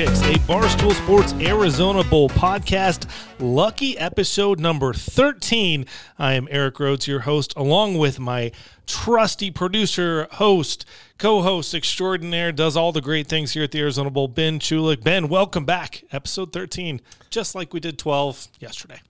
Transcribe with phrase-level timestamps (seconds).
[0.00, 3.06] Kicks, a Barstool Sports Arizona Bowl podcast.
[3.38, 5.84] Lucky episode number 13.
[6.18, 8.50] I am Eric Rhodes, your host, along with my
[8.86, 10.86] trusty producer, host,
[11.18, 15.04] co host extraordinaire, does all the great things here at the Arizona Bowl, Ben Chulik.
[15.04, 16.02] Ben, welcome back.
[16.12, 19.02] Episode 13, just like we did 12 yesterday.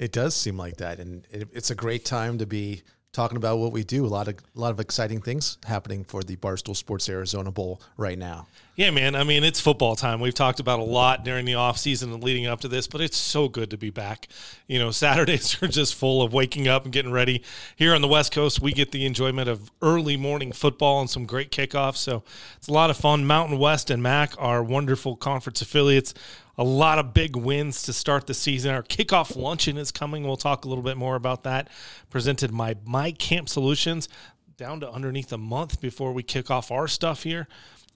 [0.00, 3.70] It does seem like that, and it's a great time to be talking about what
[3.70, 4.04] we do.
[4.04, 7.80] A lot of a lot of exciting things happening for the Barstool Sports Arizona Bowl
[7.96, 8.48] right now.
[8.76, 9.14] Yeah, man.
[9.14, 10.18] I mean, it's football time.
[10.18, 13.16] We've talked about a lot during the offseason and leading up to this, but it's
[13.16, 14.26] so good to be back.
[14.66, 17.44] You know, Saturdays are just full of waking up and getting ready.
[17.76, 21.24] Here on the West Coast, we get the enjoyment of early morning football and some
[21.24, 21.98] great kickoffs.
[21.98, 22.24] So
[22.56, 23.24] it's a lot of fun.
[23.24, 26.12] Mountain West and MAC are wonderful conference affiliates
[26.56, 28.74] a lot of big wins to start the season.
[28.74, 30.24] Our kickoff luncheon is coming.
[30.24, 31.68] We'll talk a little bit more about that.
[32.10, 34.08] Presented by My Camp Solutions.
[34.56, 37.48] Down to underneath a month before we kick off our stuff here.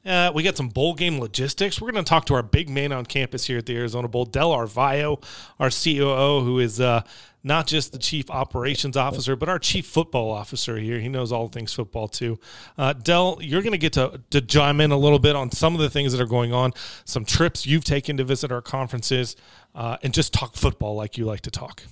[0.09, 1.81] Uh, we got some bowl game logistics.
[1.81, 4.25] We're going to talk to our big man on campus here at the Arizona Bowl,
[4.25, 5.23] Del Arvayo,
[5.61, 7.03] our COO, who is uh,
[7.45, 10.99] not just the chief operations officer, but our chief football officer here.
[10.99, 12.39] He knows all things football too.
[12.79, 15.75] Uh, Del, you're going to get to to chime in a little bit on some
[15.75, 16.73] of the things that are going on,
[17.05, 19.37] some trips you've taken to visit our conferences,
[19.75, 21.83] uh, and just talk football like you like to talk.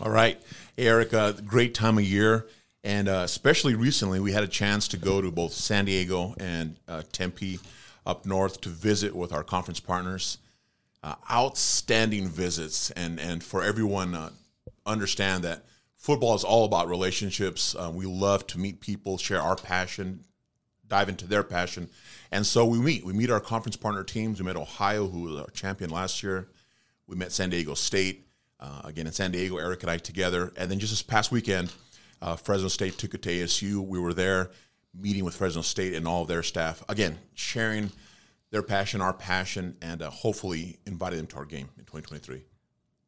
[0.00, 0.40] All right,
[0.78, 1.12] Eric.
[1.12, 2.46] Uh, great time of year.
[2.82, 6.76] And uh, especially recently, we had a chance to go to both San Diego and
[6.88, 7.60] uh, Tempe
[8.06, 10.38] up north to visit with our conference partners.
[11.02, 14.28] Uh, outstanding visits, and and for everyone uh,
[14.84, 15.64] understand that
[15.96, 17.74] football is all about relationships.
[17.74, 20.22] Uh, we love to meet people, share our passion,
[20.88, 21.88] dive into their passion,
[22.30, 23.02] and so we meet.
[23.02, 24.40] We meet our conference partner teams.
[24.40, 26.48] We met Ohio, who was our champion last year.
[27.06, 28.26] We met San Diego State.
[28.58, 31.72] Uh, again in San Diego, Eric and I together, and then just this past weekend
[32.22, 33.86] uh, Fresno State took it to ASU.
[33.86, 34.50] We were there
[34.94, 36.82] meeting with Fresno State and all of their staff.
[36.88, 37.90] Again, sharing
[38.50, 42.42] their passion, our passion, and uh, hopefully inviting them to our game in 2023.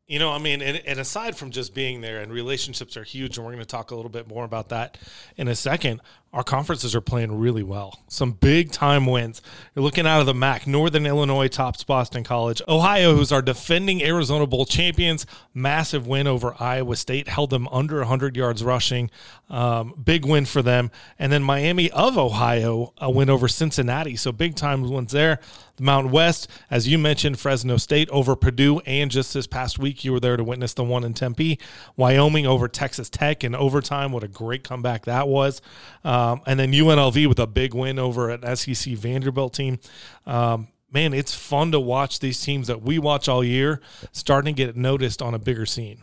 [0.07, 3.39] You know, I mean, and, and, aside from just being there, and relationships are huge,
[3.39, 4.99] and we're going to talk a little bit more about that
[5.37, 6.01] in a second.
[6.33, 8.01] Our conferences are playing really well.
[8.09, 9.43] Some big time wins.
[9.75, 10.67] You're looking out of the MAC.
[10.67, 12.63] Northern Illinois tops Boston College.
[12.67, 17.99] Ohio, who's our defending Arizona Bowl champions, massive win over Iowa State, held them under
[17.99, 19.11] 100 yards rushing.
[19.51, 20.91] Um, big win for them.
[21.19, 24.17] And then Miami of Ohio, a win over Cincinnati.
[24.17, 25.39] So big time wins there.
[25.77, 30.05] The Mountain West, as you mentioned, Fresno State over Purdue, and just this past week
[30.05, 31.59] you were there to witness the one in Tempe.
[31.97, 34.13] Wyoming over Texas Tech in overtime.
[34.13, 35.61] What a great comeback that was.
[36.05, 39.79] Um, and then UNLV with a big win over an SEC Vanderbilt team.
[40.27, 43.81] Um, man, it's fun to watch these teams that we watch all year
[44.13, 46.03] starting to get noticed on a bigger scene.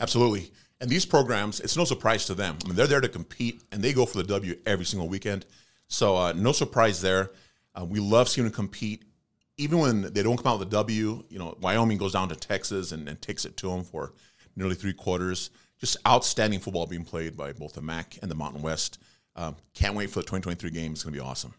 [0.00, 0.50] Absolutely.
[0.80, 2.58] And these programs, it's no surprise to them.
[2.64, 5.46] I mean, they're there to compete, and they go for the W every single weekend.
[5.86, 7.30] So, uh, no surprise there.
[7.74, 9.04] Uh, we love seeing them compete,
[9.58, 11.22] even when they don't come out with a W.
[11.28, 14.12] You know, Wyoming goes down to Texas and, and takes it to them for
[14.56, 15.50] nearly three quarters.
[15.78, 18.98] Just outstanding football being played by both the MAC and the Mountain West.
[19.36, 20.92] Um, can't wait for the 2023 game.
[20.92, 21.54] It's going to be awesome.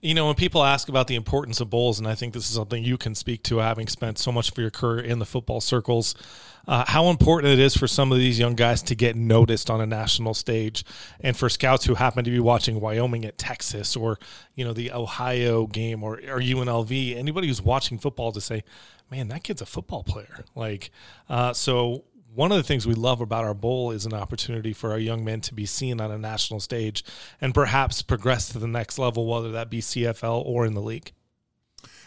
[0.00, 2.54] You know, when people ask about the importance of bowls, and I think this is
[2.54, 5.60] something you can speak to, having spent so much of your career in the football
[5.60, 6.14] circles,
[6.68, 9.80] uh, how important it is for some of these young guys to get noticed on
[9.80, 10.84] a national stage,
[11.20, 14.18] and for scouts who happen to be watching Wyoming at Texas, or
[14.54, 18.62] you know the Ohio game, or, or UNLV, anybody who's watching football to say,
[19.10, 20.90] "Man, that kid's a football player." Like,
[21.28, 22.04] uh, so
[22.34, 25.24] one of the things we love about our bowl is an opportunity for our young
[25.24, 27.02] men to be seen on a national stage
[27.40, 31.12] and perhaps progress to the next level, whether that be CFL or in the league.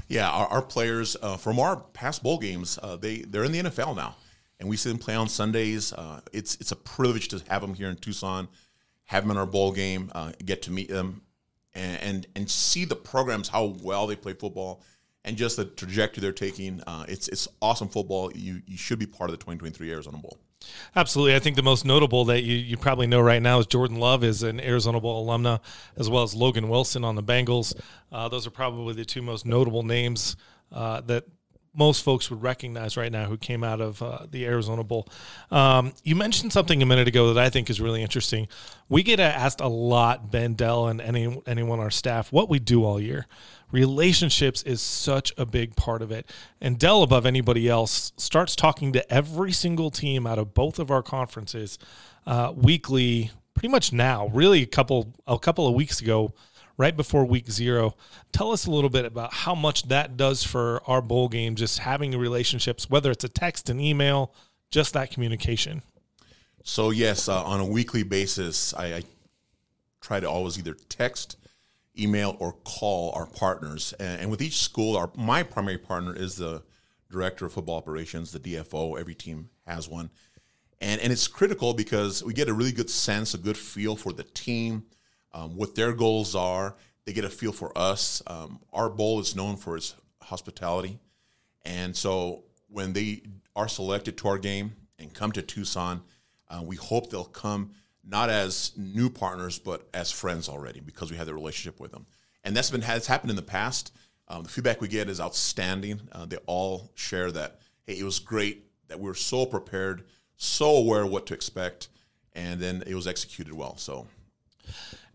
[0.07, 3.59] Yeah, our, our players uh, from our past bowl games, uh, they they're in the
[3.63, 4.15] NFL now,
[4.59, 5.93] and we see them play on Sundays.
[5.93, 8.47] Uh, it's it's a privilege to have them here in Tucson,
[9.05, 11.21] have them in our bowl game, uh, get to meet them,
[11.75, 14.81] and, and and see the programs how well they play football
[15.25, 16.81] and just the trajectory they're taking.
[16.87, 18.31] Uh, it's it's awesome football.
[18.33, 20.37] You you should be part of the 2023 Arizona Bowl.
[20.95, 21.35] Absolutely.
[21.35, 24.23] I think the most notable that you, you probably know right now is Jordan Love
[24.23, 25.61] is an Arizona Bowl alumna,
[25.97, 27.73] as well as Logan Wilson on the Bengals.
[28.11, 30.35] Uh, those are probably the two most notable names
[30.71, 31.25] uh, that
[31.73, 35.07] most folks would recognize right now who came out of uh, the Arizona Bowl.
[35.51, 38.47] Um, you mentioned something a minute ago that I think is really interesting.
[38.89, 42.59] We get asked a lot, Ben Del and any, anyone on our staff, what we
[42.59, 43.27] do all year
[43.71, 46.29] relationships is such a big part of it.
[46.61, 50.91] And Del, above anybody else, starts talking to every single team out of both of
[50.91, 51.77] our conferences
[52.25, 54.27] uh, weekly, pretty much now.
[54.27, 56.33] Really, a couple a couple of weeks ago,
[56.77, 57.95] right before week zero.
[58.31, 61.79] Tell us a little bit about how much that does for our bowl game, just
[61.79, 64.33] having relationships, whether it's a text, an email,
[64.71, 65.81] just that communication.
[66.63, 69.03] So yes, uh, on a weekly basis, I, I
[70.01, 71.37] try to always either text
[72.01, 73.93] email or call our partners.
[73.99, 76.63] And, and with each school, our my primary partner is the
[77.11, 78.99] director of football operations, the DFO.
[78.99, 80.09] Every team has one.
[80.81, 84.13] And, and it's critical because we get a really good sense, a good feel for
[84.13, 84.85] the team,
[85.33, 86.75] um, what their goals are.
[87.05, 88.21] They get a feel for us.
[88.27, 90.99] Um, our bowl is known for its hospitality.
[91.65, 93.23] And so when they
[93.55, 96.01] are selected to our game and come to Tucson,
[96.49, 97.71] uh, we hope they'll come
[98.09, 102.05] not as new partners, but as friends already because we have the relationship with them.
[102.43, 103.93] And that's been has happened in the past.
[104.27, 106.01] Um, the feedback we get is outstanding.
[106.11, 110.03] Uh, they all share that, hey, it was great that we were so prepared,
[110.37, 111.89] so aware of what to expect,
[112.33, 113.77] and then it was executed well.
[113.77, 114.07] So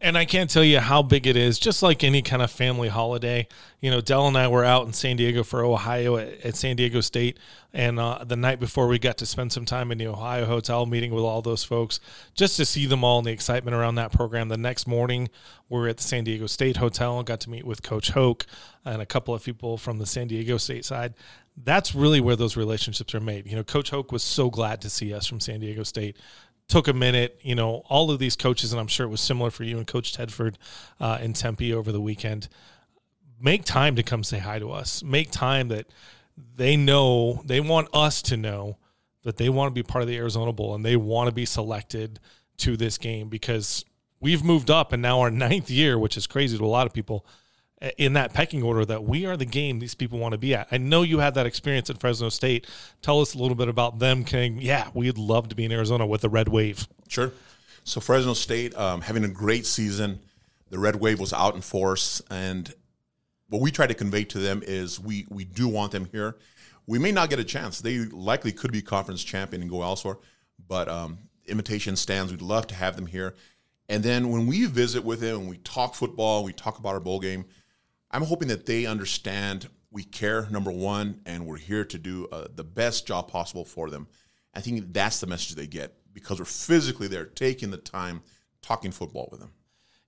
[0.04, 2.88] and I can't tell you how big it is, just like any kind of family
[2.88, 3.48] holiday.
[3.80, 6.76] You know, Del and I were out in San Diego for Ohio at, at San
[6.76, 7.38] Diego State.
[7.72, 10.84] And uh, the night before, we got to spend some time in the Ohio hotel
[10.84, 12.00] meeting with all those folks
[12.34, 14.48] just to see them all and the excitement around that program.
[14.48, 15.30] The next morning,
[15.70, 18.44] we are at the San Diego State Hotel and got to meet with Coach Hoke
[18.84, 21.14] and a couple of people from the San Diego State side
[21.62, 23.46] that's really where those relationships are made.
[23.46, 26.16] You know, Coach Hoke was so glad to see us from San Diego State
[26.68, 27.40] took a minute.
[27.42, 29.86] You know, all of these coaches, and I'm sure it was similar for you and
[29.86, 30.56] Coach Tedford
[31.00, 32.48] uh, in Tempe over the weekend.
[33.40, 35.02] Make time to come say hi to us.
[35.02, 35.86] Make time that
[36.56, 38.78] they know they want us to know
[39.22, 41.44] that they want to be part of the Arizona Bowl and they want to be
[41.44, 42.20] selected
[42.58, 43.84] to this game because
[44.20, 46.92] we've moved up and now our ninth year, which is crazy to a lot of
[46.92, 47.26] people
[47.98, 50.68] in that pecking order that we are the game these people want to be at.
[50.70, 52.66] I know you had that experience at Fresno State.
[53.02, 54.58] Tell us a little bit about them King.
[54.60, 56.86] yeah, we'd love to be in Arizona with the Red Wave.
[57.08, 57.32] Sure.
[57.84, 60.20] So Fresno State um, having a great season.
[60.70, 62.72] The Red Wave was out in force, and
[63.48, 66.36] what we try to convey to them is we we do want them here.
[66.86, 67.80] We may not get a chance.
[67.80, 70.16] They likely could be conference champion and go elsewhere,
[70.66, 72.32] but um, invitation stands.
[72.32, 73.34] We'd love to have them here.
[73.88, 77.00] And then when we visit with them and we talk football, we talk about our
[77.00, 77.44] bowl game
[78.14, 82.46] I'm hoping that they understand we care, number one, and we're here to do uh,
[82.54, 84.06] the best job possible for them.
[84.54, 88.22] I think that's the message they get because we're physically there, taking the time,
[88.62, 89.50] talking football with them.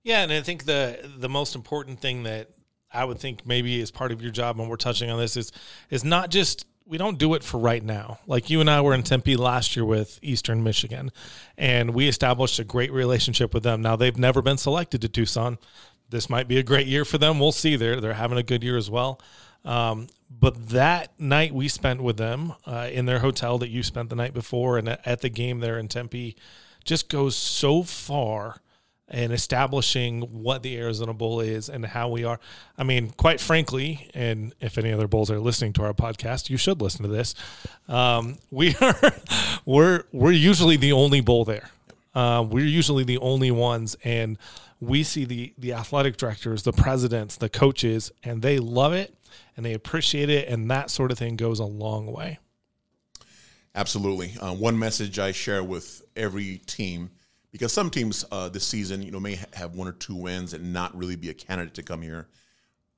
[0.03, 2.51] Yeah, and I think the the most important thing that
[2.93, 5.51] I would think maybe is part of your job, and we're touching on this, is
[5.89, 8.19] is not just we don't do it for right now.
[8.25, 11.11] Like you and I were in Tempe last year with Eastern Michigan,
[11.57, 13.81] and we established a great relationship with them.
[13.81, 15.57] Now they've never been selected to Tucson
[16.09, 17.39] this might be a great year for them.
[17.39, 17.75] We'll see.
[17.75, 19.19] They're they're having a good year as well.
[19.65, 24.09] Um, but that night we spent with them uh, in their hotel that you spent
[24.09, 26.35] the night before, and at the game there in Tempe,
[26.83, 28.61] just goes so far
[29.09, 32.39] in establishing what the Arizona Bowl is and how we are.
[32.77, 36.57] I mean, quite frankly, and if any other Bulls are listening to our podcast, you
[36.57, 37.33] should listen to this.
[37.87, 39.13] Um, we are
[39.65, 41.69] we're we're usually the only bowl there.
[42.13, 44.37] Uh, we're usually the only ones, and
[44.79, 49.13] we see the the athletic directors, the presidents, the coaches, and they love it
[49.55, 52.39] and they appreciate it, and that sort of thing goes a long way.
[53.75, 54.33] Absolutely.
[54.39, 57.11] Uh, one message I share with every team
[57.51, 60.73] because some teams uh, this season, you know, may have one or two wins and
[60.73, 62.27] not really be a candidate to come here.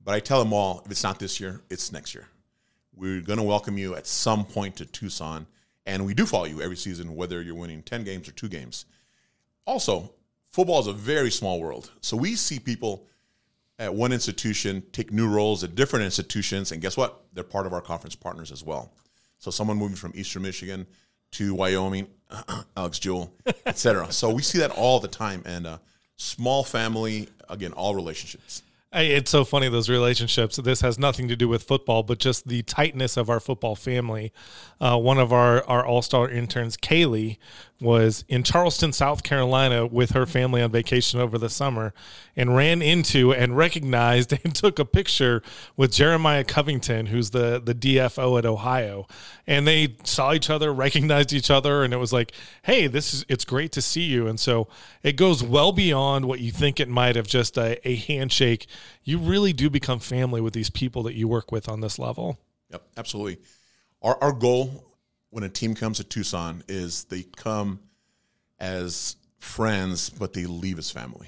[0.02, 2.28] But I tell them all, if it's not this year, it's next year.
[2.96, 5.48] We're going to welcome you at some point to Tucson,
[5.86, 8.86] and we do follow you every season, whether you're winning ten games or two games.
[9.66, 10.14] Also,
[10.52, 11.92] football is a very small world.
[12.02, 13.08] So we see people
[13.78, 17.24] at one institution take new roles at different institutions, and guess what?
[17.34, 18.92] They're part of our conference partners as well.
[19.38, 20.86] So someone moving from Eastern Michigan
[21.32, 22.08] to Wyoming,
[22.78, 23.34] Alex Jewell,
[23.66, 24.12] etc.
[24.12, 25.78] so we see that all the time, and uh,
[26.18, 28.64] small family again, all relationships.
[28.92, 30.56] Hey, It's so funny those relationships.
[30.56, 34.34] This has nothing to do with football, but just the tightness of our football family.
[34.82, 37.38] Uh, one of our our all star interns, Kaylee,
[37.82, 41.94] was in Charleston, South Carolina, with her family on vacation over the summer,
[42.36, 45.42] and ran into and recognized and took a picture
[45.78, 49.08] with Jeremiah Covington, who's the the DFO at Ohio,
[49.48, 52.34] and they saw each other, recognized each other, and it was like,
[52.64, 54.28] hey, this is it's great to see you.
[54.28, 54.68] And so
[55.04, 58.68] it goes well beyond what you think it might have just a, a handshake
[59.10, 62.38] you really do become family with these people that you work with on this level.
[62.70, 63.40] Yep, absolutely.
[64.04, 64.89] Our, our goal
[65.30, 67.80] when a team comes to Tucson is they come
[68.60, 71.28] as friends, but they leave as family.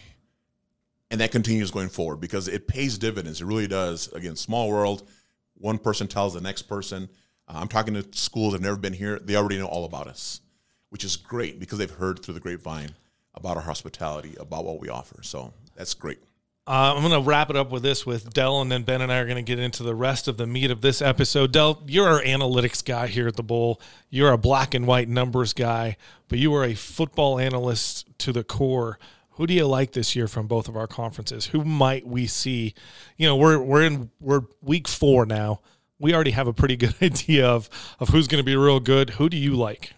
[1.09, 3.41] And that continues going forward because it pays dividends.
[3.41, 4.07] It really does.
[4.13, 5.09] Again, small world.
[5.55, 7.09] One person tells the next person.
[7.47, 9.19] Uh, I'm talking to schools that have never been here.
[9.19, 10.41] They already know all about us,
[10.89, 12.95] which is great because they've heard through the grapevine
[13.35, 15.21] about our hospitality, about what we offer.
[15.21, 16.19] So that's great.
[16.67, 19.11] Uh, I'm going to wrap it up with this with Del, and then Ben and
[19.11, 21.51] I are going to get into the rest of the meat of this episode.
[21.51, 23.81] Del, you're our analytics guy here at the Bowl.
[24.11, 28.43] You're a black and white numbers guy, but you are a football analyst to the
[28.43, 28.99] core.
[29.31, 31.47] Who do you like this year from both of our conferences?
[31.47, 32.75] Who might we see?
[33.17, 35.61] You know, we're we're in we're week four now.
[35.97, 39.11] We already have a pretty good idea of of who's going to be real good.
[39.11, 39.93] Who do you like?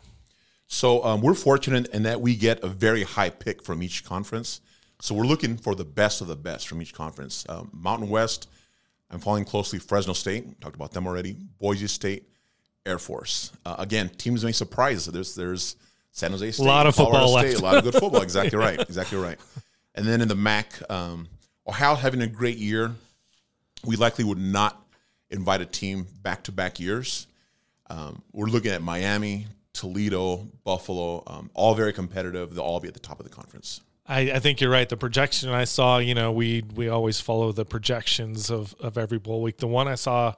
[0.68, 4.62] So um, we're fortunate in that we get a very high pick from each conference.
[5.04, 7.46] So we're looking for the best of the best from each conference.
[7.50, 8.50] Um, Mountain West,
[9.12, 10.62] I'm following closely Fresno State.
[10.62, 11.36] Talked about them already.
[11.60, 12.30] Boise State,
[12.86, 13.52] Air Force.
[13.66, 15.06] Uh, again, teams may surprise.
[15.06, 15.76] There's there's
[16.14, 17.60] San Jose State, a lot of Colorado football State, left.
[17.60, 18.22] a lot of good football.
[18.22, 18.80] Exactly right.
[18.80, 19.38] Exactly right.
[19.94, 21.28] And then in the MAC, um,
[21.68, 22.96] Ohio having a great year.
[23.84, 24.82] We likely would not
[25.30, 27.28] invite a team back to back years.
[27.90, 32.56] Um, we're looking at Miami, Toledo, Buffalo, um, all very competitive.
[32.56, 33.82] They'll all be at the top of the conference.
[34.06, 34.88] I, I think you're right.
[34.88, 39.20] The projection I saw, you know, we we always follow the projections of of every
[39.20, 39.58] bowl week.
[39.58, 40.34] The one I saw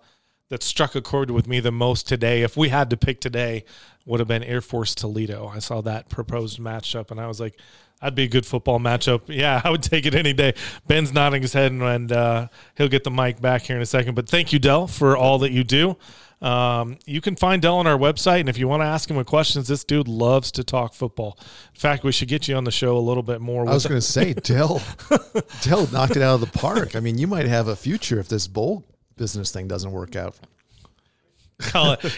[0.50, 3.66] that struck a chord with me the most today, if we had to pick today,
[4.06, 5.48] would have been Air Force Toledo.
[5.48, 7.60] I saw that proposed matchup, and I was like,
[8.00, 10.54] "That'd be a good football matchup." Yeah, I would take it any day.
[10.86, 14.14] Ben's nodding his head, and, uh, he'll get the mic back here in a second.
[14.14, 15.98] But thank you, Del, for all that you do.
[16.46, 19.18] Um, you can find Del on our website, and if you want to ask him
[19.18, 21.40] a questions, this dude loves to talk football.
[21.74, 23.68] In fact, we should get you on the show a little bit more.
[23.68, 24.80] I was going to say, Del,
[25.62, 26.96] Del knocked it out of the park.
[26.96, 28.86] I mean, you might have a future if this bowl
[29.16, 30.36] business thing doesn't work out.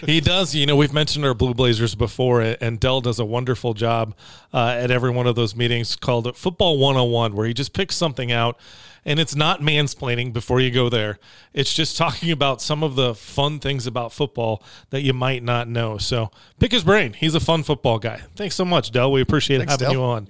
[0.05, 0.53] he does.
[0.53, 4.13] You know, we've mentioned our Blue Blazers before, and Del does a wonderful job
[4.53, 8.31] uh, at every one of those meetings called Football 101, where he just picks something
[8.31, 8.59] out.
[9.07, 11.17] And it's not mansplaining before you go there.
[11.53, 15.69] It's just talking about some of the fun things about football that you might not
[15.69, 15.97] know.
[15.97, 17.13] So pick his brain.
[17.13, 18.21] He's a fun football guy.
[18.35, 19.11] Thanks so much, Del.
[19.11, 19.93] We appreciate Thanks, having Del.
[19.93, 20.27] you on.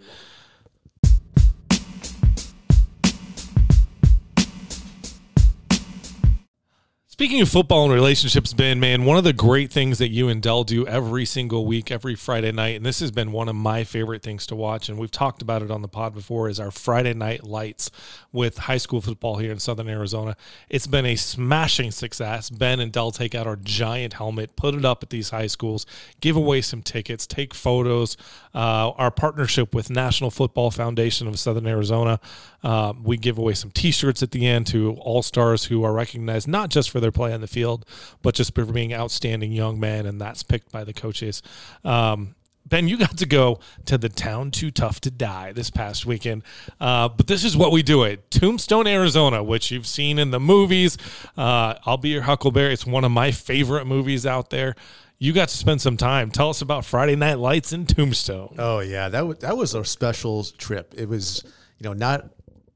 [7.20, 10.40] Speaking of football and relationships, Ben, man, one of the great things that you and
[10.40, 13.84] Del do every single week, every Friday night, and this has been one of my
[13.84, 16.70] favorite things to watch, and we've talked about it on the pod before, is our
[16.70, 17.90] Friday night lights
[18.32, 20.38] with high school football here in Southern Arizona.
[20.70, 22.52] It's been a smashing success.
[22.52, 25.88] Ben and Del take out our giant helmet, put it up at these high schools,
[26.22, 28.16] give away some tickets, take photos.
[28.54, 32.20] Uh, our partnership with National Football Foundation of Southern Arizona,
[32.64, 36.48] uh, we give away some T-shirts at the end to all stars who are recognized
[36.48, 37.86] not just for their play on the field,
[38.22, 41.42] but just for being outstanding young men, and that's picked by the coaches.
[41.84, 42.36] Um,
[42.68, 46.44] Ben, you got to go to the town too tough to die this past weekend,
[46.82, 50.40] uh, but this is what we do it: Tombstone, Arizona, which you've seen in the
[50.40, 50.98] movies.
[51.38, 52.74] Uh, I'll be your Huckleberry.
[52.74, 54.76] It's one of my favorite movies out there.
[55.18, 56.30] You got to spend some time.
[56.30, 58.56] Tell us about Friday Night Lights in Tombstone.
[58.60, 60.94] Oh yeah, that was, that was a special trip.
[60.98, 61.44] It was,
[61.80, 62.30] you know, not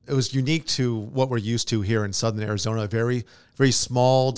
[0.07, 2.87] it was unique to what we're used to here in Southern Arizona.
[2.87, 3.25] Very
[3.61, 4.35] very small,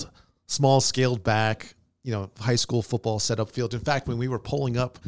[0.48, 3.72] small scaled back, you know, high school football setup field.
[3.72, 4.98] In fact, when we were pulling up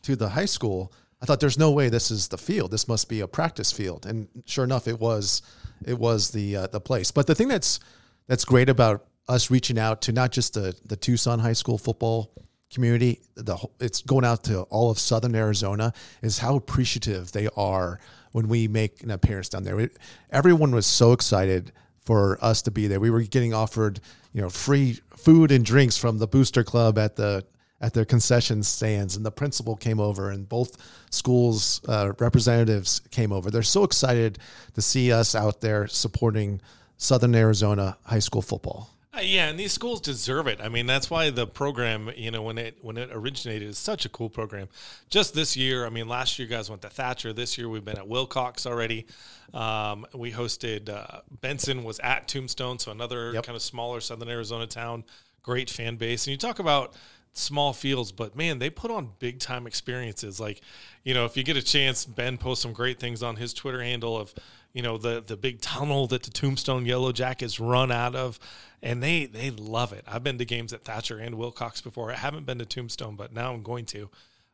[0.00, 2.70] to the high school, I thought there's no way this is the field.
[2.70, 4.06] This must be a practice field.
[4.06, 5.42] And sure enough, it was
[5.84, 7.10] it was the uh, the place.
[7.10, 7.78] But the thing that's
[8.26, 12.32] that's great about us reaching out to not just the the Tucson high school football
[12.72, 15.92] community, the it's going out to all of Southern Arizona
[16.22, 18.00] is how appreciative they are
[18.32, 19.90] when we make an appearance down there.
[20.30, 21.72] Everyone was so excited
[22.06, 23.00] for us to be there.
[23.00, 24.00] We were getting offered,
[24.32, 27.44] you know, free food and drinks from the booster club at the
[27.78, 30.78] at their concession stands, and the principal came over, and both
[31.10, 33.50] schools' uh, representatives came over.
[33.50, 34.38] They're so excited
[34.72, 36.62] to see us out there supporting
[36.96, 38.95] Southern Arizona high school football.
[39.16, 40.60] Uh, yeah, and these schools deserve it.
[40.60, 44.04] I mean, that's why the program, you know, when it when it originated, is such
[44.04, 44.68] a cool program.
[45.08, 47.32] Just this year, I mean, last year you guys went to Thatcher.
[47.32, 49.06] This year we've been at Willcox already.
[49.54, 53.44] Um, we hosted uh, Benson was at Tombstone, so another Yep.
[53.44, 55.04] kind of smaller Southern Arizona town.
[55.42, 56.94] Great fan base, and you talk about
[57.32, 60.40] small fields, but man, they put on big time experiences.
[60.40, 60.60] Like,
[61.04, 63.82] you know, if you get a chance, Ben posts some great things on his Twitter
[63.82, 64.34] handle of,
[64.76, 68.38] you know, the the big tunnel that the Tombstone Yellow Jackets run out of,
[68.82, 70.04] and they they love it.
[70.06, 72.12] I've been to games at Thatcher and Willcox before.
[72.12, 74.10] I haven't been to Tombstone, but now I'm going to.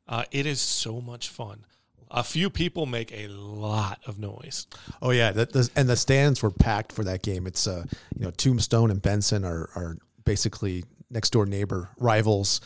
[0.07, 1.65] Uh, it is so much fun.
[2.09, 4.69] A few people make a lot of noise.
[5.01, 7.49] Oh yeah, the, and the stands were packed for that game.
[7.49, 7.85] It's uh,
[8.17, 12.61] you know, Tombstone and Benson are are basically next door neighbor rivals,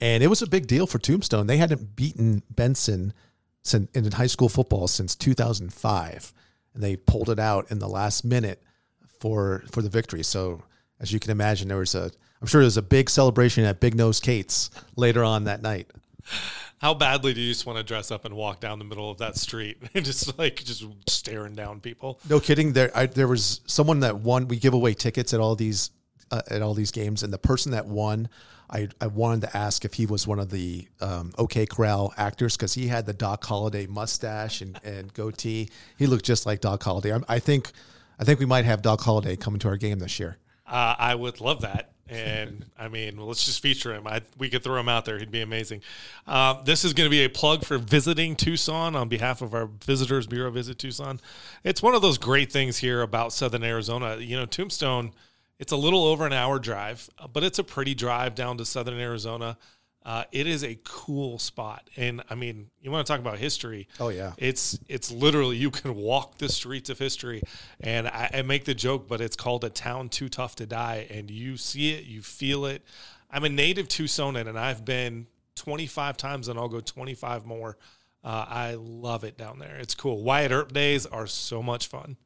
[0.00, 1.46] and it was a big deal for Tombstone.
[1.46, 3.12] They hadn't beaten Benson
[3.62, 6.32] since in high school football since 2005,
[6.76, 8.62] and they pulled it out in the last minute
[9.18, 10.22] for for the victory.
[10.22, 10.62] So
[11.00, 13.80] as you can imagine, there was a I'm sure there was a big celebration at
[13.80, 15.90] Big Nose Kate's later on that night.
[16.78, 19.18] How badly do you just want to dress up and walk down the middle of
[19.18, 22.20] that street and just like just staring down people?
[22.28, 22.74] No kidding.
[22.74, 24.48] There, I, there was someone that won.
[24.48, 25.90] We give away tickets at all these
[26.30, 28.28] uh, at all these games, and the person that won,
[28.70, 32.56] I, I wanted to ask if he was one of the um, OK Corral actors
[32.56, 35.70] because he had the Doc Holliday mustache and, and goatee.
[35.98, 37.14] He looked just like Doc Holliday.
[37.14, 37.70] I, I think
[38.18, 40.38] I think we might have Doc Holliday coming to our game this year.
[40.66, 41.92] Uh, I would love that.
[42.08, 44.06] And I mean, let's just feature him.
[44.06, 45.18] I, we could throw him out there.
[45.18, 45.82] He'd be amazing.
[46.24, 49.66] Uh, this is going to be a plug for visiting Tucson on behalf of our
[49.66, 51.20] Visitors Bureau Visit Tucson.
[51.64, 54.18] It's one of those great things here about Southern Arizona.
[54.18, 55.12] You know, Tombstone,
[55.58, 58.98] it's a little over an hour drive, but it's a pretty drive down to Southern
[58.98, 59.56] Arizona.
[60.04, 63.88] Uh, it is a cool spot, and I mean, you want to talk about history?
[63.98, 67.42] Oh yeah, it's it's literally you can walk the streets of history,
[67.80, 71.08] and I, I, make the joke, but it's called a town too tough to die,
[71.10, 72.84] and you see it, you feel it.
[73.32, 77.76] I'm a native Tucsonan, and I've been 25 times, and I'll go 25 more.
[78.22, 79.76] Uh, I love it down there.
[79.76, 80.22] It's cool.
[80.22, 82.16] Wyatt Earp days are so much fun.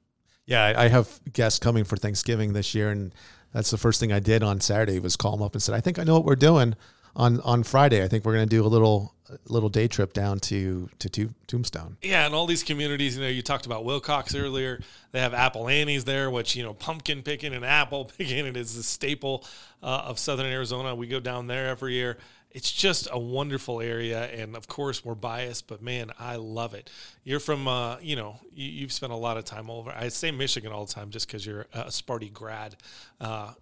[0.51, 3.15] Yeah, I, have guests coming for Thanksgiving this year, and
[3.53, 5.81] that's the first thing I did on Saturday was call them up and said, "I
[5.81, 6.75] think I know what we're doing."
[7.17, 8.03] on on Friday.
[8.03, 9.15] I think we're going to do a little
[9.47, 11.97] little day trip down to to Tombstone.
[12.03, 13.17] Yeah, and all these communities.
[13.17, 14.81] You know, you talked about Willcox earlier.
[15.13, 18.47] They have Apple Annie's there, which you know, pumpkin picking and apple picking.
[18.47, 19.45] It is a staple
[19.83, 20.95] uh, of Southern Arizona.
[20.95, 22.19] We go down there every year.
[22.53, 26.91] It's just a wonderful area, and of course we're biased, but man, I love it.
[27.23, 29.91] You're from, uh, you know, you, have spent a lot of time over.
[29.91, 32.77] I say Michigan all the time just because you're a Sparty grad.
[33.21, 33.53] Uh,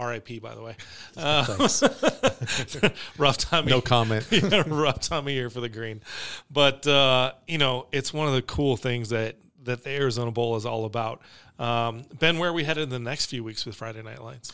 [0.00, 0.76] RIP, by the way.
[1.16, 3.66] Uh, rough time.
[3.66, 4.26] No comment.
[4.30, 6.00] yeah, rough time of year for the green,
[6.50, 10.56] but uh, you know it's one of the cool things that that the Arizona Bowl
[10.56, 11.20] is all about.
[11.58, 14.52] Um, ben, where are we headed in the next few weeks with Friday Night Lights?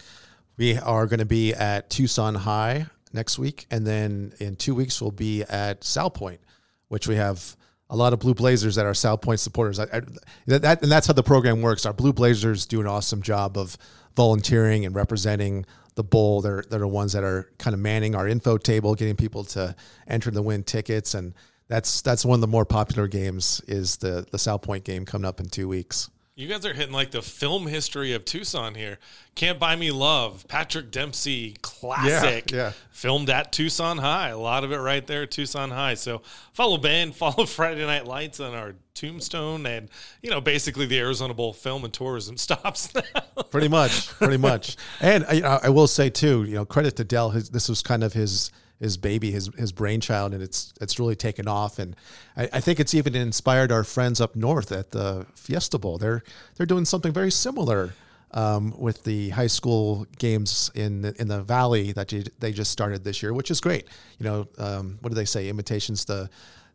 [0.56, 5.00] We are going to be at Tucson High next week, and then in two weeks
[5.00, 6.38] we'll be at Salpointe,
[6.86, 7.56] which we have
[7.90, 9.78] a lot of Blue Blazers that are Salpointe supporters.
[9.78, 10.00] I, I,
[10.46, 11.86] that, and that's how the program works.
[11.86, 13.76] Our Blue Blazers do an awesome job of
[14.14, 16.40] volunteering and representing the bowl.
[16.42, 19.74] They're they're the ones that are kind of manning our info table, getting people to
[20.06, 21.34] enter the win tickets, and
[21.68, 23.60] that's that's one of the more popular games.
[23.66, 26.10] Is the the Salpointe game coming up in two weeks.
[26.38, 28.98] You guys are hitting like the film history of Tucson here.
[29.34, 32.50] Can't Buy Me Love, Patrick Dempsey classic.
[32.52, 32.72] Yeah, yeah.
[32.90, 34.28] Filmed at Tucson High.
[34.28, 35.94] A lot of it right there, Tucson High.
[35.94, 36.20] So
[36.52, 39.88] follow Ben, follow Friday Night Lights on our tombstone and,
[40.20, 43.42] you know, basically the Arizona Bowl film and tourism stops now.
[43.44, 44.08] pretty much.
[44.08, 44.76] Pretty much.
[45.00, 47.30] And I, I will say, too, you know, credit to Del.
[47.30, 51.16] His, this was kind of his his baby, his his brainchild, and it's it's really
[51.16, 51.78] taken off.
[51.78, 51.96] And
[52.36, 55.98] I, I, think it's even inspired our friends up north at the Fiesta Bowl.
[55.98, 56.22] They're
[56.56, 57.94] they're doing something very similar
[58.32, 62.70] um, with the high school games in the, in the valley that you, they just
[62.70, 63.86] started this year, which is great.
[64.18, 65.48] You know, um, what do they say?
[65.48, 66.28] Imitation's the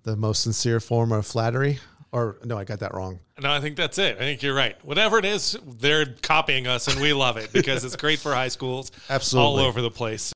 [0.03, 1.79] the most sincere form of flattery.
[2.13, 3.19] Or no, I got that wrong.
[3.39, 4.17] No, I think that's it.
[4.17, 4.75] I think you're right.
[4.83, 8.49] Whatever it is, they're copying us, and we love it because it's great for high
[8.49, 10.33] schools, absolutely all over the place.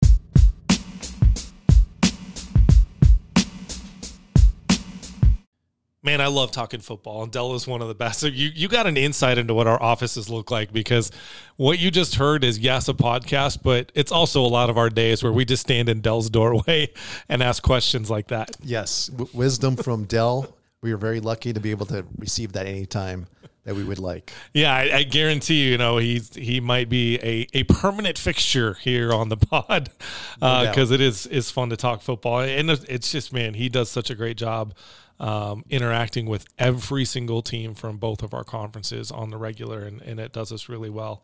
[6.06, 8.20] Man, I love talking football, and Del is one of the best.
[8.20, 11.10] So you you got an insight into what our offices look like because
[11.58, 14.92] what you just heard is yes a podcast, but it's also a lot of our
[14.92, 16.94] days where we just stand in Del's doorway
[17.30, 18.56] and ask questions like that.
[18.62, 20.56] Yes, w- wisdom from Del.
[20.84, 23.26] We are very lucky to be able to receive that anytime
[23.64, 24.32] that we would like.
[24.54, 28.76] Yeah, I, I guarantee you, you know, he's he might be a, a permanent fixture
[28.76, 29.90] here on the pod
[30.36, 33.90] because uh, it is is fun to talk football, and it's just man, he does
[33.90, 34.76] such a great job
[35.20, 40.02] um, interacting with every single team from both of our conferences on the regular, and,
[40.02, 41.24] and it does us really well.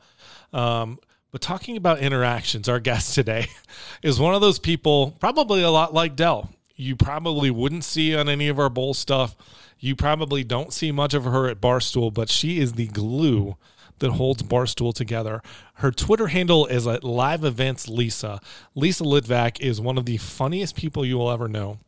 [0.53, 0.99] Um,
[1.31, 3.47] but talking about interactions, our guest today
[4.03, 6.49] is one of those people, probably a lot like Del.
[6.75, 9.35] You probably wouldn't see on any of our bowl stuff.
[9.79, 13.55] You probably don't see much of her at Barstool, but she is the glue
[13.99, 15.41] that holds Barstool together.
[15.75, 18.41] Her Twitter handle is at Live Events Lisa.
[18.75, 21.79] Lisa Litvack is one of the funniest people you will ever know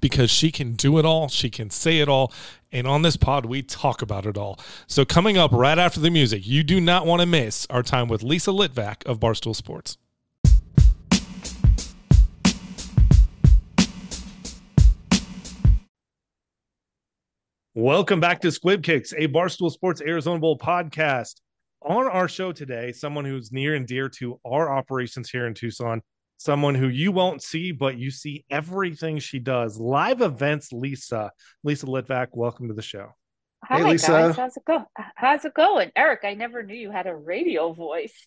[0.00, 2.32] because she can do it all, she can say it all,
[2.70, 4.58] and on this pod we talk about it all.
[4.86, 8.08] So coming up right after the music, you do not want to miss our time
[8.08, 9.98] with Lisa Litvack of Barstool Sports.
[17.74, 21.40] Welcome back to Squib Kicks, a Barstool Sports Arizona Bowl podcast.
[21.80, 26.02] On our show today, someone who's near and dear to our operations here in Tucson,
[26.42, 29.78] someone who you won't see, but you see everything she does.
[29.78, 31.30] Live events, Lisa.
[31.62, 33.08] Lisa Litvack, welcome to the show.
[33.64, 34.08] Hi, hey, Lisa.
[34.08, 34.36] guys.
[34.36, 34.84] How's it go?
[35.14, 35.92] How's it going?
[35.94, 38.26] Eric, I never knew you had a radio voice.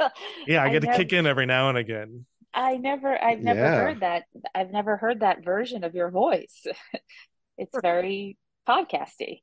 [0.46, 2.26] yeah, I get I to never, kick in every now and again.
[2.52, 3.76] I never, I've never yeah.
[3.76, 4.24] heard that.
[4.54, 6.66] I've never heard that version of your voice.
[7.58, 8.36] it's very
[8.68, 9.42] podcasty.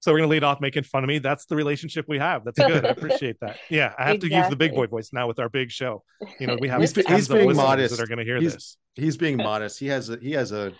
[0.00, 1.18] So we're gonna lead off making fun of me.
[1.18, 2.44] That's the relationship we have.
[2.44, 2.86] That's good.
[2.86, 3.58] I appreciate that.
[3.68, 4.30] Yeah, I have exactly.
[4.30, 6.02] to use the big boy voice now with our big show.
[6.38, 8.76] You know, we have he's, he's being modest that are gonna hear he's, this.
[8.94, 9.78] He's being modest.
[9.78, 10.72] He has a he has a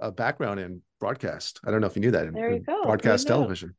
[0.00, 1.60] a background in broadcast.
[1.64, 2.26] I don't know if you knew that.
[2.26, 2.82] In, there you go.
[2.82, 3.74] Broadcast television.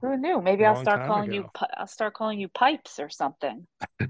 [0.00, 0.40] Who knew?
[0.40, 1.50] Maybe I'll start calling ago.
[1.60, 1.66] you.
[1.76, 3.66] I'll start calling you pipes or something.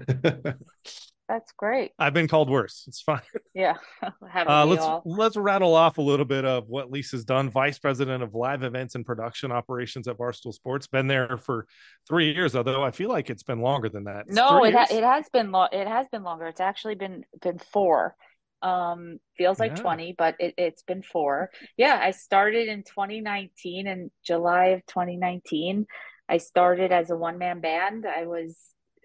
[1.29, 1.91] That's great.
[1.99, 2.85] I've been called worse.
[2.87, 3.21] It's fine.
[3.53, 3.75] Yeah.
[4.01, 5.01] uh, let's all?
[5.05, 7.49] let's rattle off a little bit of what Lisa's done.
[7.49, 10.87] Vice President of Live Events and Production Operations at Barstool Sports.
[10.87, 11.65] Been there for
[12.07, 14.25] three years, although I feel like it's been longer than that.
[14.27, 16.47] It's no, it ha- it has been lo- it has been longer.
[16.47, 18.15] It's actually been been four.
[18.61, 19.81] Um, feels like yeah.
[19.81, 21.49] twenty, but it, it's been four.
[21.75, 25.85] Yeah, I started in 2019 in July of 2019.
[26.29, 28.05] I started as a one man band.
[28.05, 28.57] I was,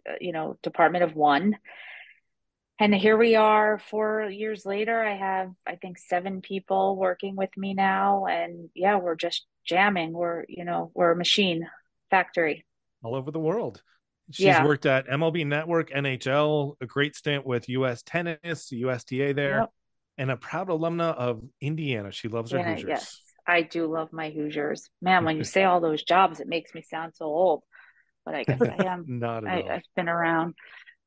[0.09, 1.57] uh, you know, Department of One
[2.81, 7.51] and here we are four years later i have i think seven people working with
[7.57, 8.27] me now.
[8.27, 10.13] And yeah we're just jamming.
[10.13, 11.69] We're you know we're a machine
[12.11, 12.65] factory.
[13.03, 13.83] All over the world.
[14.31, 14.65] She's yeah.
[14.65, 19.71] worked at mlb network nhl a great stint with us tennis usta there yep.
[20.17, 22.11] and a proud alumna of indiana.
[22.13, 22.89] She loves her hoosiers.
[22.89, 24.89] yes i do love my hoosiers.
[25.03, 27.63] Man when you say all those jobs it makes me sound so old.
[28.25, 29.05] But i guess i am.
[29.19, 29.71] Not at I, all.
[29.71, 30.55] i've been around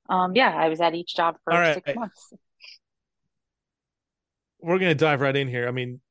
[0.10, 1.76] um, yeah, I was at each job for right.
[1.76, 2.34] six months.
[4.62, 5.68] We're going to dive right in here.
[5.68, 6.02] I mean,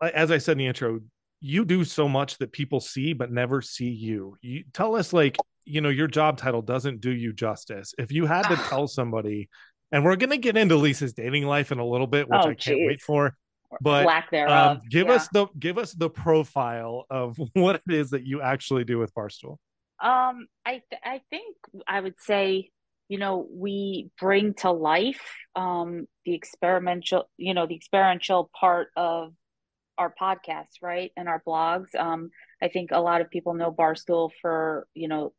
[0.00, 1.00] as I said in the intro,
[1.40, 4.36] you do so much that people see but never see you.
[4.42, 7.94] You tell us, like, you know, your job title doesn't do you justice.
[7.98, 9.48] If you had to tell somebody,
[9.92, 12.50] and we're going to get into Lisa's dating life in a little bit, which oh,
[12.50, 12.86] I can't geez.
[12.86, 13.36] wait for.
[13.80, 14.76] But lack thereof.
[14.76, 15.14] Um, give yeah.
[15.14, 19.12] us the give us the profile of what it is that you actually do with
[19.14, 19.56] Barstool.
[20.00, 22.70] Um, I th- I think I would say
[23.08, 25.22] you know we bring to life
[25.54, 29.32] um, the experimental you know the experiential part of
[29.98, 31.10] our podcasts right?
[31.16, 31.94] And our blogs.
[31.98, 32.30] Um,
[32.62, 35.32] i think a lot of people know barstool for you know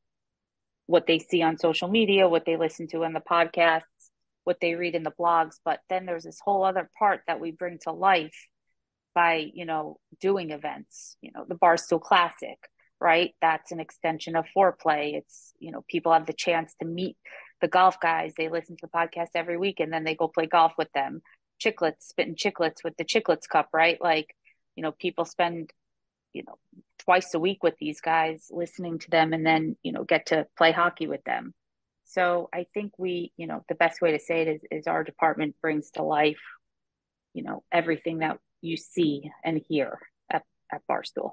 [0.86, 3.84] what they see on social media what they listen to in the podcasts
[4.48, 5.56] what they read in the blogs.
[5.66, 8.48] But then there's this whole other part that we bring to life
[9.14, 12.58] by you know doing events you know the barstool classic
[13.00, 13.36] right?
[13.42, 15.16] That's an extension of foreplay.
[15.16, 17.16] It's you know people have the chance to meet
[17.62, 20.46] the golf guys, they listen to the podcast every week and then they go play
[20.46, 21.22] golf with them.
[21.64, 24.00] Chiclets, spitting Chiclets with the Chiclets cup, right?
[24.00, 24.36] Like,
[24.76, 25.72] you know, people spend,
[26.34, 26.56] you know,
[27.00, 30.46] twice a week with these guys listening to them and then, you know, get to
[30.58, 31.54] play hockey with them.
[32.06, 35.04] So I think we, you know, the best way to say it is, is our
[35.04, 36.40] department brings to life,
[37.34, 40.00] you know, everything that you see and hear
[40.32, 41.32] at, at Barstool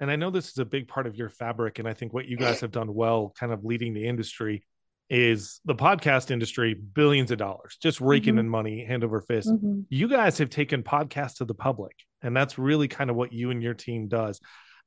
[0.00, 2.26] and I know this is a big part of your fabric, and I think what
[2.26, 4.62] you guys have done well, kind of leading the industry,
[5.10, 8.40] is the podcast industry billions of dollars just raking mm-hmm.
[8.40, 9.80] in money hand over fist mm-hmm.
[9.88, 11.92] you guys have taken podcasts to the public
[12.22, 14.40] and that's really kind of what you and your team does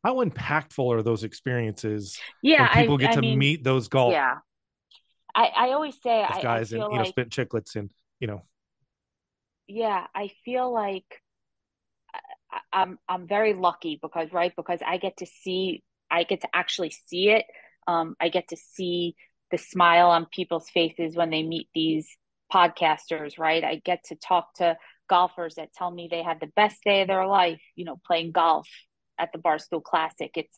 [0.04, 4.12] how impactful are those experiences yeah people I, get I to mean, meet those golf
[4.12, 4.36] yeah
[5.34, 8.28] i i always say I, guys I and you know like, spit Chiclets and you
[8.28, 8.44] know
[9.68, 11.22] yeah i feel like
[12.74, 16.92] I'm I'm very lucky because right because I get to see I get to actually
[17.08, 17.46] see it.
[17.88, 19.16] Um, I get to see
[19.52, 22.08] the smile on people's faces when they meet these
[22.52, 23.64] podcasters, right?
[23.64, 24.78] I get to talk to
[25.10, 28.32] golfers that tell me they had the best day of their life, you know, playing
[28.32, 28.68] golf
[29.20, 30.32] at the Barstool Classic.
[30.36, 30.58] It's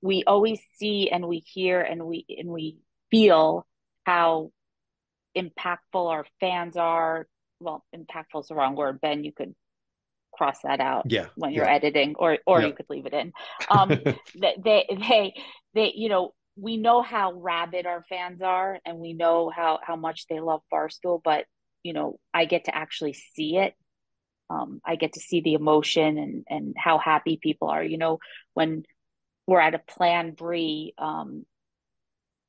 [0.00, 2.78] we always see and we hear and we and we
[3.10, 3.66] feel
[4.04, 4.52] how
[5.36, 7.26] impactful our fans are.
[7.60, 9.00] Well, impactful is the wrong word.
[9.00, 9.54] Ben, you could
[10.32, 11.74] cross that out yeah, when you're yeah.
[11.74, 12.68] editing or or yeah.
[12.68, 13.32] you could leave it in.
[13.70, 13.88] Um
[14.34, 15.34] they they
[15.74, 19.96] they you know we know how rabid our fans are and we know how how
[19.96, 21.44] much they love barstool but
[21.82, 23.74] you know i get to actually see it.
[24.50, 27.84] Um, i get to see the emotion and and how happy people are.
[27.84, 28.18] You know
[28.54, 28.84] when
[29.46, 31.46] we're at a Plan Bri um,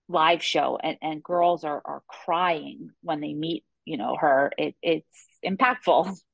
[0.09, 4.75] live show and, and girls are are crying when they meet you know her it,
[4.81, 6.17] it's impactful.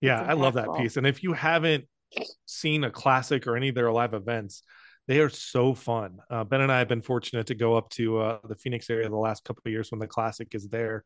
[0.00, 0.30] Yeah it's impactful.
[0.30, 0.96] i love that piece.
[0.96, 1.86] And if you haven't
[2.44, 4.62] seen a classic or any of their live events
[5.08, 6.18] they are so fun.
[6.30, 9.08] Uh, ben and I have been fortunate to go up to uh, the Phoenix area
[9.08, 11.04] the last couple of years when the classic is there.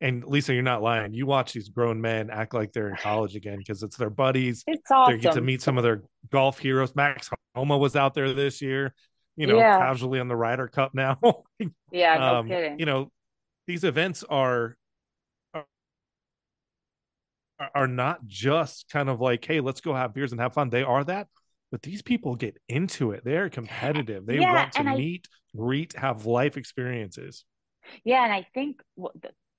[0.00, 1.14] And Lisa, you're not lying.
[1.14, 4.64] You watch these grown men act like they're in college again because it's their buddies.
[4.66, 5.16] It's awesome.
[5.16, 6.96] They get to meet some of their golf heroes.
[6.96, 8.94] Max Homa was out there this year,
[9.36, 9.78] you know, yeah.
[9.78, 11.18] casually on the Ryder Cup now.
[11.92, 12.78] yeah, no um, kidding.
[12.78, 13.10] You know,
[13.66, 14.76] these events are,
[15.54, 15.64] are
[17.74, 20.70] are not just kind of like, hey, let's go have beers and have fun.
[20.70, 21.28] They are that,
[21.74, 23.24] but these people get into it.
[23.24, 24.26] They're competitive.
[24.26, 27.44] They yeah, want to meet, I, greet, have life experiences.
[28.04, 28.80] Yeah, and I think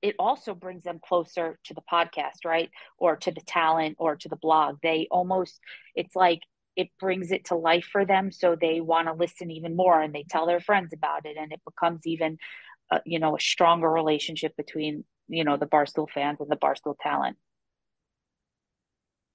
[0.02, 2.70] it also brings them closer to the podcast, right?
[2.98, 4.78] Or to the talent or to the blog.
[4.82, 5.60] They almost
[5.94, 6.40] it's like
[6.78, 10.16] it brings it to life for them so they want to listen even more and
[10.16, 12.38] they tell their friends about it and it becomes even
[12.92, 16.96] uh, you know a stronger relationship between you know the barstool fans and the barstool
[17.02, 17.36] talent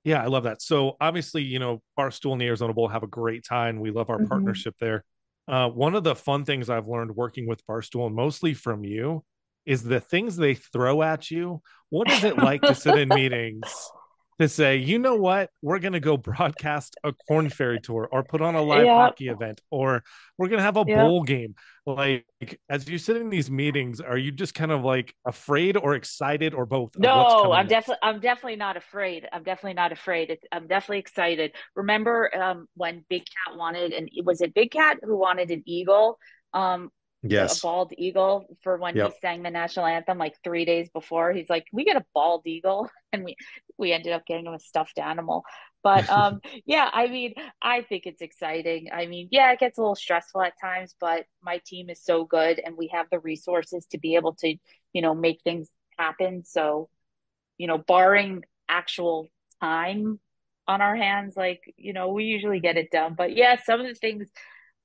[0.05, 0.63] yeah i love that.
[0.63, 3.81] So obviously you know barstool and the arizona bowl have a great time.
[3.81, 4.27] We love our mm-hmm.
[4.27, 5.05] partnership there.
[5.49, 9.25] Uh, one of the fun things i've learned working with barstool and mostly from you
[9.67, 11.61] is the things they throw at you.
[11.91, 13.91] What is it like to sit in meetings
[14.40, 18.24] to say, you know what, we're going to go broadcast a corn fairy tour or
[18.24, 18.96] put on a live yep.
[18.96, 20.03] hockey event or
[20.38, 20.98] we're going to have a yep.
[20.98, 21.55] bowl game.
[21.87, 22.24] Like,
[22.68, 26.55] as you sit in these meetings, are you just kind of like afraid or excited
[26.55, 26.98] or both?
[26.98, 29.29] No, I'm definitely, I'm definitely not afraid.
[29.33, 30.31] I'm definitely not afraid.
[30.31, 31.53] It's, I'm definitely excited.
[31.74, 36.18] Remember um, when Big Cat wanted, and was it Big Cat who wanted an eagle?
[36.53, 36.90] Um,
[37.22, 37.59] yes.
[37.59, 39.12] a bald eagle for when yep.
[39.12, 41.33] he sang the national anthem like three days before.
[41.33, 43.37] He's like we get a bald eagle and we
[43.76, 45.44] we ended up getting him a stuffed animal.
[45.83, 48.88] But um yeah i mean i think it's exciting.
[48.92, 52.24] I mean yeah it gets a little stressful at times but my team is so
[52.24, 54.56] good and we have the resources to be able to
[54.92, 56.44] you know make things happen.
[56.44, 56.88] So
[57.59, 59.28] you know barring actual
[59.61, 60.18] time
[60.68, 63.14] on our hands like you know we usually get it done.
[63.16, 64.28] But yeah some of the things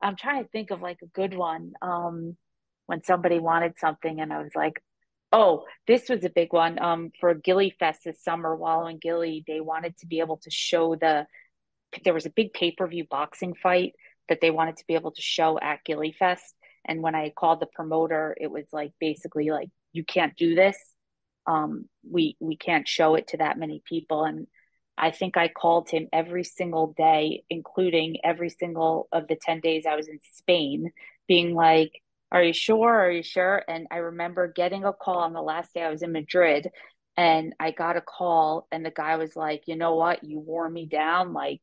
[0.01, 1.73] I'm trying to think of like a good one.
[1.81, 2.37] Um,
[2.87, 4.83] when somebody wanted something and I was like,
[5.31, 6.77] oh, this was a big one.
[6.79, 10.51] Um, for Gillie Fest this summer, Wallo and Gillie, they wanted to be able to
[10.51, 11.25] show the,
[12.03, 13.93] there was a big pay-per-view boxing fight
[14.29, 16.53] that they wanted to be able to show at Gillie Fest.
[16.85, 20.77] And when I called the promoter, it was like, basically like, you can't do this.
[21.47, 24.25] Um, we, we can't show it to that many people.
[24.25, 24.47] And
[24.97, 29.85] I think I called him every single day, including every single of the 10 days
[29.85, 30.91] I was in Spain,
[31.27, 31.91] being like,
[32.31, 32.93] Are you sure?
[32.93, 33.63] Are you sure?
[33.67, 36.69] And I remember getting a call on the last day I was in Madrid.
[37.17, 40.23] And I got a call, and the guy was like, You know what?
[40.23, 41.33] You wore me down.
[41.33, 41.61] Like,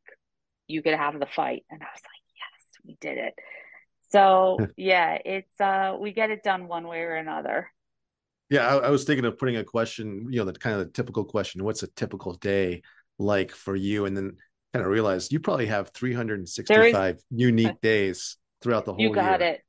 [0.66, 1.64] you could have the fight.
[1.71, 3.35] And I was like, Yes, we did it.
[4.11, 7.71] So, yeah, it's, uh, we get it done one way or another.
[8.51, 10.92] Yeah, I, I was thinking of putting a question, you know, the kind of the
[10.92, 12.83] typical question what's a typical day?
[13.18, 14.37] Like for you and then
[14.72, 19.40] kind of realize you probably have 365 is, unique days throughout the whole you got
[19.40, 19.51] year.
[19.51, 19.62] it.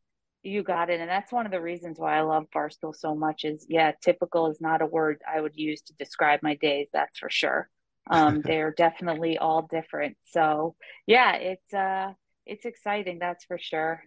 [0.43, 3.45] You got it and that's one of the reasons why i love barstool so much
[3.45, 7.17] is yeah typical is not a word i would use to describe my days that's
[7.17, 7.69] for sure.
[8.09, 10.17] Um they're definitely all different.
[10.31, 10.75] So
[11.07, 12.11] yeah it's uh
[12.45, 14.03] it's exciting that's for sure.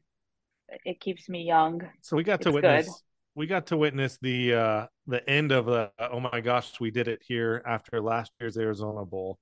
[0.85, 1.89] It keeps me young.
[2.03, 2.93] So we got to it's witness good.
[3.37, 7.07] We got to witness the uh the end of the oh my gosh, we did
[7.07, 9.39] it here after last year's Arizona Bowl.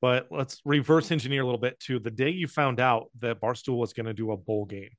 [0.00, 3.76] But let's reverse engineer a little bit to the day you found out that Barstool
[3.76, 4.90] was going to do a bowl game.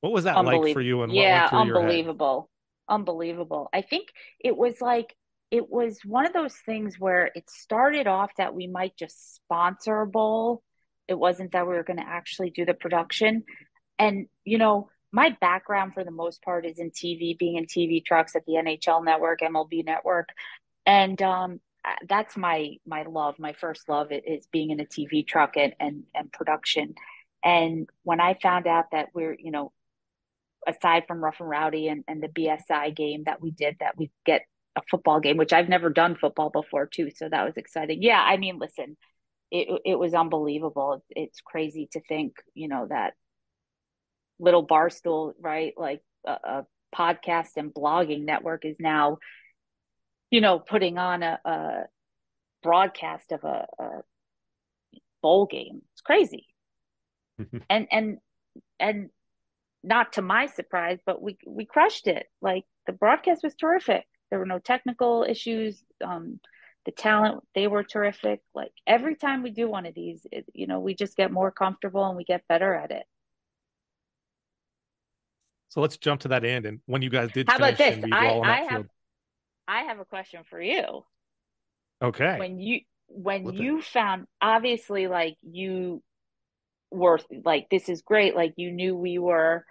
[0.00, 1.02] What was that like for you?
[1.02, 2.48] And yeah, unbelievable,
[2.88, 3.68] unbelievable.
[3.72, 4.08] I think
[4.40, 5.14] it was like
[5.50, 10.02] it was one of those things where it started off that we might just sponsor
[10.02, 10.62] a bowl.
[11.08, 13.44] It wasn't that we were going to actually do the production,
[13.98, 18.04] and you know my background for the most part is in TV, being in TV
[18.04, 20.28] trucks at the NHL network, MLB network.
[20.84, 21.58] And um,
[22.06, 26.02] that's my my love, my first love is being in a TV truck and, and,
[26.14, 26.94] and production.
[27.42, 29.72] And when I found out that we're, you know,
[30.68, 34.10] aside from Rough and Rowdy and, and the BSI game that we did, that we
[34.26, 34.42] get
[34.76, 37.08] a football game, which I've never done football before too.
[37.10, 38.02] So that was exciting.
[38.02, 38.98] Yeah, I mean, listen,
[39.50, 41.02] it it was unbelievable.
[41.08, 43.14] It's crazy to think, you know, that
[44.38, 45.74] little barstool right?
[45.76, 49.18] Like a, a, podcast and blogging network is now
[50.30, 51.82] you know putting on a, a
[52.62, 53.88] broadcast of a, a,
[55.22, 55.82] bowl game.
[55.92, 56.46] It's crazy.
[57.68, 58.18] And and
[58.80, 59.10] and
[59.82, 62.26] not to my surprise but we we crushed it.
[62.40, 64.04] Like the broadcast was terrific.
[64.30, 65.82] There were no technical issues.
[66.02, 66.40] Um
[66.86, 68.40] the talent they were terrific.
[68.54, 71.50] Like every time we do one of these it, you know we just get more
[71.50, 73.04] comfortable and we get better at it
[75.76, 76.64] so let's jump to that end.
[76.64, 78.02] And when you guys did, how about this?
[78.10, 78.86] I, I have, field.
[79.68, 81.04] I have a question for you.
[82.00, 82.36] Okay.
[82.38, 86.02] When you when you found obviously like you
[86.90, 89.66] were like this is great, like you knew we were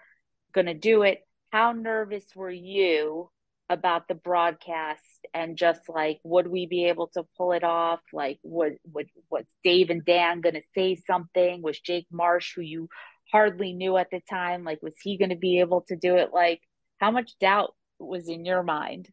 [0.53, 1.21] going to do it.
[1.51, 3.31] How nervous were you
[3.67, 5.01] about the broadcast
[5.33, 9.45] and just like would we be able to pull it off like would would was
[9.63, 12.87] dave and dan gonna say something was jake marsh who you
[13.35, 16.29] hardly knew at the time like was he going to be able to do it
[16.33, 16.61] like
[17.01, 19.09] how much doubt was in your mind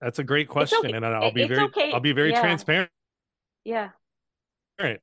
[0.00, 0.92] that's a great question okay.
[0.92, 1.92] and i'll be it's very okay.
[1.92, 2.40] i'll be very yeah.
[2.40, 2.90] transparent
[3.64, 3.90] yeah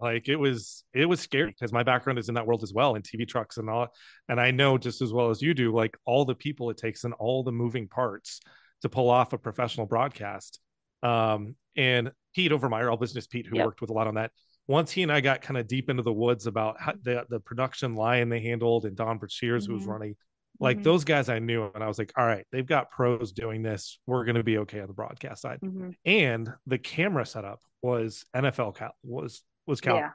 [0.01, 2.95] like it was it was scary because my background is in that world as well
[2.95, 3.87] in tv trucks and all
[4.27, 7.05] and i know just as well as you do like all the people it takes
[7.05, 8.41] and all the moving parts
[8.81, 10.59] to pull off a professional broadcast
[11.01, 13.65] um and pete overmeyer all business pete who yep.
[13.65, 14.31] worked with a lot on that
[14.67, 17.39] once he and I got kind of deep into the woods about how, the the
[17.39, 19.65] production line they handled and Don Brashears mm-hmm.
[19.65, 19.91] who was mm-hmm.
[19.91, 20.15] running,
[20.59, 20.83] like mm-hmm.
[20.83, 23.99] those guys I knew, and I was like, all right, they've got pros doing this.
[24.05, 25.59] We're going to be okay on the broadcast side.
[25.63, 25.89] Mm-hmm.
[26.05, 30.09] And the camera setup was NFL cal- was was cal- yeah.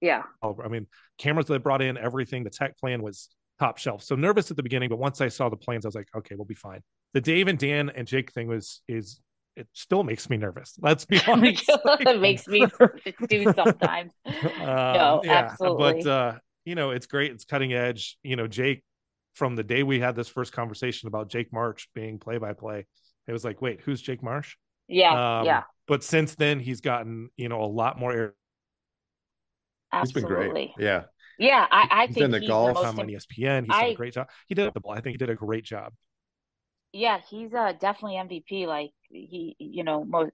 [0.00, 0.22] Yeah.
[0.42, 0.86] I mean,
[1.16, 2.44] cameras they brought in, everything.
[2.44, 4.02] The tech plan was top shelf.
[4.02, 6.34] So nervous at the beginning, but once I saw the plans, I was like, okay,
[6.34, 6.80] we'll be fine.
[7.14, 9.20] The Dave and Dan and Jake thing was is
[9.56, 10.74] it still makes me nervous.
[10.80, 11.64] Let's be honest.
[11.68, 14.12] it makes me nervous too sometimes.
[14.24, 16.02] Um, no, yeah, absolutely.
[16.02, 16.32] But uh,
[16.64, 17.32] you know, it's great.
[17.32, 18.18] It's cutting edge.
[18.22, 18.82] You know, Jake,
[19.34, 22.86] from the day we had this first conversation about Jake Marsh being play by play,
[23.26, 24.56] it was like, wait, who's Jake Marsh?
[24.88, 25.62] Yeah, um, yeah.
[25.86, 28.34] But since then, he's gotten you know a lot more air.
[29.92, 30.20] Absolutely.
[30.20, 30.70] He's been great.
[30.78, 31.04] Yeah.
[31.36, 32.76] Yeah, I, I he's think in the golf.
[32.76, 33.64] on ESPN.
[33.64, 34.28] He's I, done a great job.
[34.46, 34.92] He did the ball.
[34.92, 35.92] I think he did a great job.
[36.94, 38.68] Yeah, he's uh, definitely MVP.
[38.68, 40.30] Like he, you know, most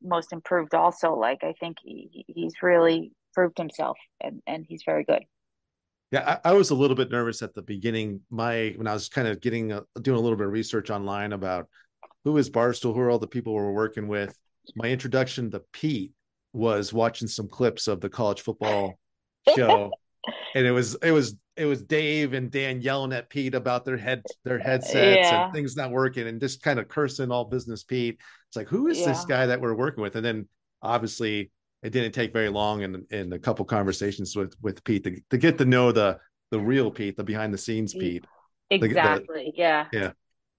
[0.00, 0.72] most improved.
[0.72, 5.24] Also, like I think he, he's really proved himself, and and he's very good.
[6.12, 8.20] Yeah, I, I, was a little bit nervous at the beginning.
[8.30, 11.32] My when I was kind of getting a, doing a little bit of research online
[11.32, 11.66] about
[12.22, 14.38] who is Barstool, who are all the people we're working with.
[14.76, 16.12] My introduction to Pete
[16.52, 19.00] was watching some clips of the college football
[19.56, 19.90] show
[20.54, 23.96] and it was it was it was Dave and Dan yelling at Pete about their
[23.96, 25.44] head their headsets yeah.
[25.44, 28.18] and things not working and just kind of cursing all business Pete.
[28.48, 29.06] It's like who is yeah.
[29.08, 30.16] this guy that we're working with?
[30.16, 30.48] And then
[30.82, 31.50] obviously
[31.82, 35.38] it didn't take very long and in a couple conversations with with Pete to, to
[35.38, 36.18] get to know the
[36.50, 38.24] the real Pete, the behind the scenes Pete.
[38.70, 39.26] Exactly.
[39.46, 39.86] The, the, yeah.
[39.92, 40.12] Yeah.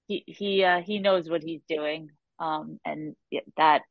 [0.07, 2.09] He he uh, he knows what he's doing.
[2.39, 3.15] Um and
[3.57, 3.81] that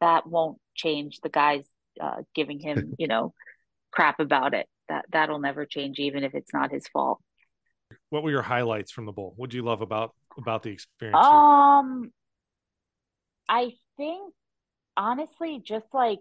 [0.00, 1.64] that won't change the guys
[2.00, 3.34] uh, giving him, you know,
[3.90, 7.20] crap about it that that'll never change even if it's not his fault.
[8.10, 9.34] What were your highlights from the bowl?
[9.36, 12.12] What did you love about about the experience um
[13.48, 14.32] i think
[14.96, 16.20] honestly just like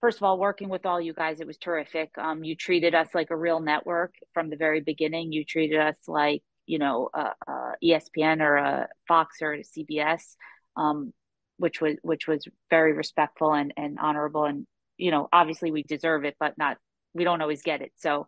[0.00, 2.10] first of all working with all you guys it was terrific.
[2.18, 5.32] Um you treated us like a real network from the very beginning.
[5.32, 10.36] You treated us like you know uh, uh, espn or a fox or a cbs
[10.76, 11.12] um
[11.56, 14.44] which was which was very respectful and and honorable.
[14.44, 16.76] And you know obviously we deserve it but not
[17.14, 17.92] we don't always get it.
[17.96, 18.26] So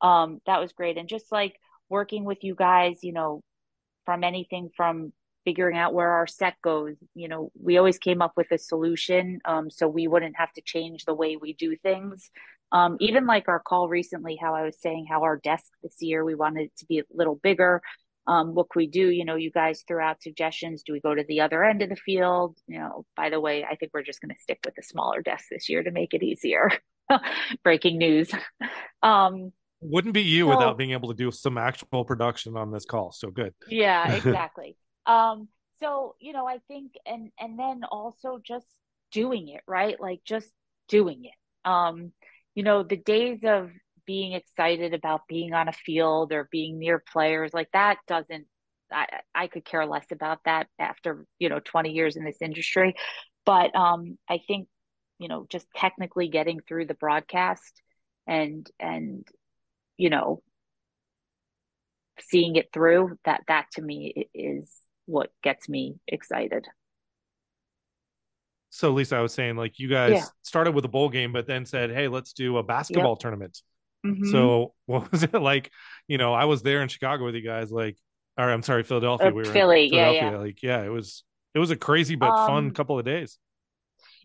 [0.00, 0.96] um, that was great.
[0.96, 1.56] And just like
[1.88, 3.42] working with you guys, you know,
[4.06, 5.12] from anything from
[5.44, 9.40] figuring out where our set goes, you know, we always came up with a solution
[9.44, 12.30] um, so we wouldn't have to change the way we do things.
[12.72, 16.24] Um, even like our call recently, how I was saying how our desk this year,
[16.24, 17.82] we wanted it to be a little bigger.
[18.26, 19.08] Um, what we do?
[19.10, 20.82] You know, you guys threw out suggestions.
[20.84, 22.56] Do we go to the other end of the field?
[22.68, 25.20] You know, by the way, I think we're just going to stick with the smaller
[25.20, 26.70] desk this year to make it easier.
[27.64, 28.30] breaking news.
[29.02, 32.84] Um, Wouldn't be you so, without being able to do some actual production on this
[32.84, 33.12] call.
[33.12, 33.54] So good.
[33.68, 34.76] Yeah, exactly.
[35.06, 35.48] um,
[35.80, 38.66] so you know, I think, and and then also just
[39.12, 40.50] doing it right, like just
[40.88, 41.68] doing it.
[41.68, 42.12] Um,
[42.54, 43.70] you know, the days of
[44.06, 48.46] being excited about being on a field or being near players like that doesn't
[48.92, 52.96] I, I could care less about that after you know 20 years in this industry
[53.46, 54.66] but um, i think
[55.20, 57.82] you know just technically getting through the broadcast
[58.26, 59.28] and and
[59.96, 60.42] you know
[62.18, 64.72] seeing it through that that to me is
[65.06, 66.66] what gets me excited
[68.70, 70.24] so lisa i was saying like you guys yeah.
[70.42, 73.18] started with a bowl game but then said hey let's do a basketball yep.
[73.18, 73.62] tournament
[74.04, 74.30] mm-hmm.
[74.30, 75.70] so what was it like
[76.08, 77.96] you know i was there in chicago with you guys like
[78.38, 81.58] or i'm sorry philadelphia uh, we were philly yeah, yeah like yeah it was it
[81.58, 83.38] was a crazy but um, fun couple of days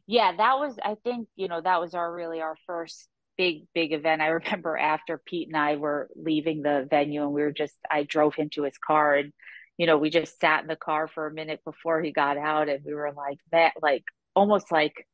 [0.07, 3.93] yeah, that was I think, you know, that was our really our first big big
[3.93, 4.21] event.
[4.21, 8.03] I remember after Pete and I were leaving the venue and we were just I
[8.03, 9.33] drove him to his car and
[9.77, 12.69] you know, we just sat in the car for a minute before he got out
[12.69, 14.03] and we were like that like
[14.35, 15.05] almost like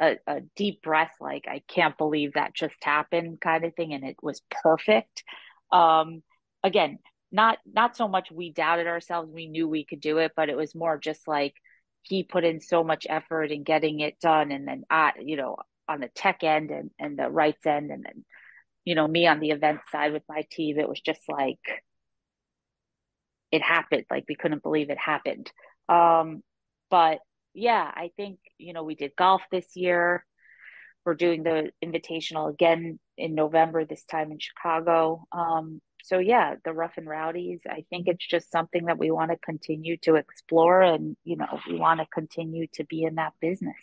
[0.00, 4.04] a, a deep breath like I can't believe that just happened kind of thing and
[4.04, 5.22] it was perfect.
[5.70, 6.22] Um
[6.64, 6.98] again,
[7.30, 10.56] not not so much we doubted ourselves, we knew we could do it, but it
[10.56, 11.54] was more just like
[12.02, 15.56] he put in so much effort in getting it done and then I, you know,
[15.88, 18.24] on the tech end and, and the rights end and then,
[18.84, 21.60] you know, me on the event side with my team, it was just like
[23.50, 24.04] it happened.
[24.10, 25.50] Like we couldn't believe it happened.
[25.88, 26.42] Um,
[26.90, 27.18] but
[27.54, 30.24] yeah, I think, you know, we did golf this year.
[31.04, 35.24] We're doing the invitational again in November, this time in Chicago.
[35.32, 39.30] Um, so yeah, the rough and rowdies, I think it's just something that we want
[39.30, 43.32] to continue to explore and, you know, we want to continue to be in that
[43.40, 43.76] business.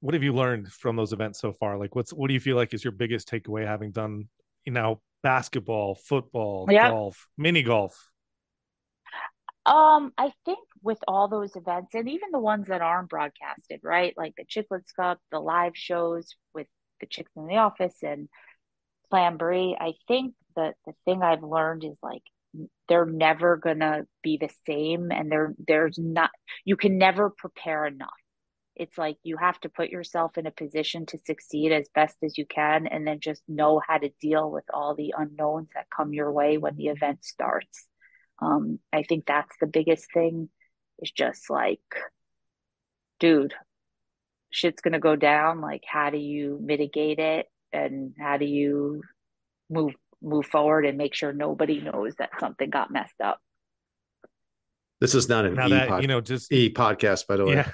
[0.00, 1.76] What have you learned from those events so far?
[1.76, 4.28] Like what's what do you feel like is your biggest takeaway having done,
[4.64, 6.92] you know, basketball, football, yep.
[6.92, 8.08] golf, mini golf?
[9.66, 14.14] Um, I think with all those events and even the ones that aren't broadcasted, right?
[14.16, 16.68] Like the Chiclets Cup, the live shows with
[17.00, 18.28] the chicks in the office and
[19.10, 22.22] Plan Bri, I think that the thing I've learned is like
[22.88, 26.30] they're never gonna be the same and there there's not
[26.64, 28.08] you can never prepare enough.
[28.74, 32.38] It's like you have to put yourself in a position to succeed as best as
[32.38, 36.12] you can and then just know how to deal with all the unknowns that come
[36.12, 37.86] your way when the event starts.
[38.40, 40.48] Um, i think that's the biggest thing
[41.00, 41.80] is just like
[43.18, 43.54] dude
[44.50, 45.60] shit's gonna go down.
[45.60, 49.02] Like how do you mitigate it and how do you
[49.70, 53.38] move move forward and make sure nobody knows that something got messed up?
[55.00, 57.44] This is not an now e that pod- you know just e podcast by the
[57.44, 57.54] way.
[57.54, 57.70] Yeah.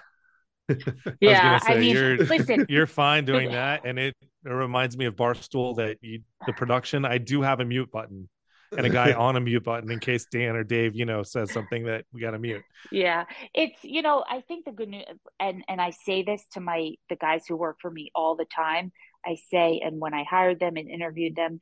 [1.20, 2.64] Yeah I, I, mean you're, listen.
[2.70, 7.04] you're fine doing that and it, it reminds me of barstool that you, the production.
[7.04, 8.30] I do have a mute button
[8.78, 11.52] and a guy on a mute button in case dan or dave you know says
[11.52, 12.62] something that we got to mute.
[12.90, 15.04] Yeah it's you know i think the good news
[15.40, 18.46] and and i say this to my the guys who work for me all the
[18.46, 18.92] time.
[19.26, 21.60] I say and when i hired them and interviewed them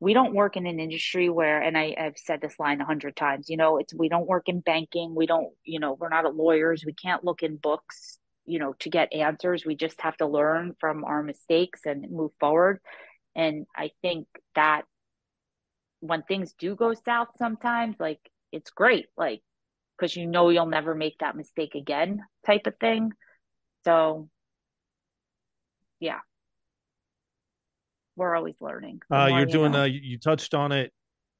[0.00, 3.16] we don't work in an industry where and I, have said this line a hundred
[3.16, 5.14] times you know it's we don't work in banking.
[5.14, 6.84] We don't you know we're not lawyers.
[6.84, 9.64] We can't look in books you know to get answers.
[9.64, 12.80] We just have to learn from our mistakes and move forward.
[13.34, 14.82] And i think that
[16.04, 18.20] when things do go south sometimes like
[18.52, 19.40] it's great like
[19.96, 23.10] because you know you'll never make that mistake again type of thing
[23.84, 24.28] so
[26.00, 26.18] yeah
[28.16, 29.82] we're always learning uh, you're doing you, know.
[29.82, 30.92] uh, you touched on it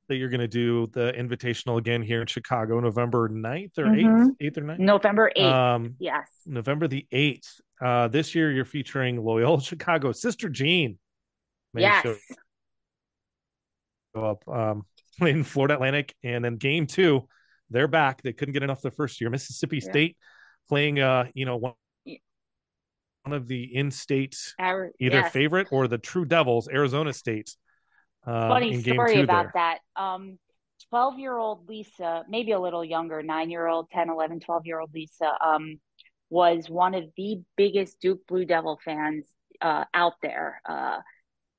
[0.08, 4.26] that you're going to do the invitational again here in Chicago, November 9th or mm-hmm.
[4.44, 4.78] 8th, 8th or 9th?
[4.78, 5.52] November 8th.
[5.52, 6.28] Um, yes.
[6.44, 7.60] November the 8th.
[7.80, 10.98] Uh, this year you're featuring loyal Chicago, Sister Jean.
[11.74, 12.04] Yes.
[12.04, 12.16] Go
[14.16, 14.84] up um,
[15.20, 16.14] in Florida Atlantic.
[16.22, 17.28] And then game two,
[17.70, 18.22] they're back.
[18.22, 19.30] They couldn't get enough the first year.
[19.30, 19.90] Mississippi yeah.
[19.90, 20.16] State
[20.68, 21.74] playing, uh, you know, one,
[23.22, 25.32] one of the in-state Our, either yes.
[25.32, 27.56] favorite or the True Devils, Arizona State.
[28.26, 29.78] Uh, Funny story about there.
[29.96, 30.02] that.
[30.02, 30.38] Um,
[30.90, 34.80] 12 year old Lisa, maybe a little younger, nine year old, 10, 11, 12 year
[34.80, 35.80] old Lisa, um,
[36.30, 39.26] was one of the biggest Duke Blue Devil fans
[39.60, 40.60] uh, out there.
[40.68, 40.98] Uh,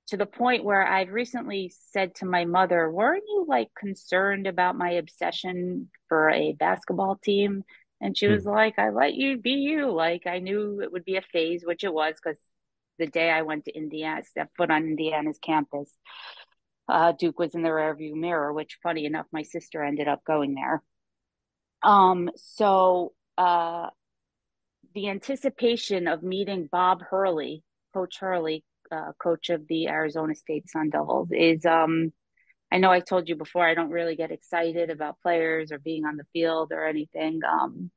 [0.07, 4.77] to the point where I've recently said to my mother, weren't you like concerned about
[4.77, 7.63] my obsession for a basketball team?
[8.01, 8.49] And she was hmm.
[8.49, 9.91] like, I let you be you.
[9.91, 12.37] Like, I knew it would be a phase, which it was because
[12.99, 15.91] the day I went to Indiana, stepped foot on Indiana's campus,
[16.87, 20.53] uh, Duke was in the rearview mirror, which funny enough, my sister ended up going
[20.53, 20.83] there.
[21.81, 23.87] Um, so uh,
[24.93, 30.89] the anticipation of meeting Bob Hurley, Coach Hurley, uh, coach of the Arizona State Sun
[30.89, 32.11] Devils, is um,
[32.71, 36.05] I know I told you before I don't really get excited about players or being
[36.05, 37.41] on the field or anything.
[37.43, 37.91] Um,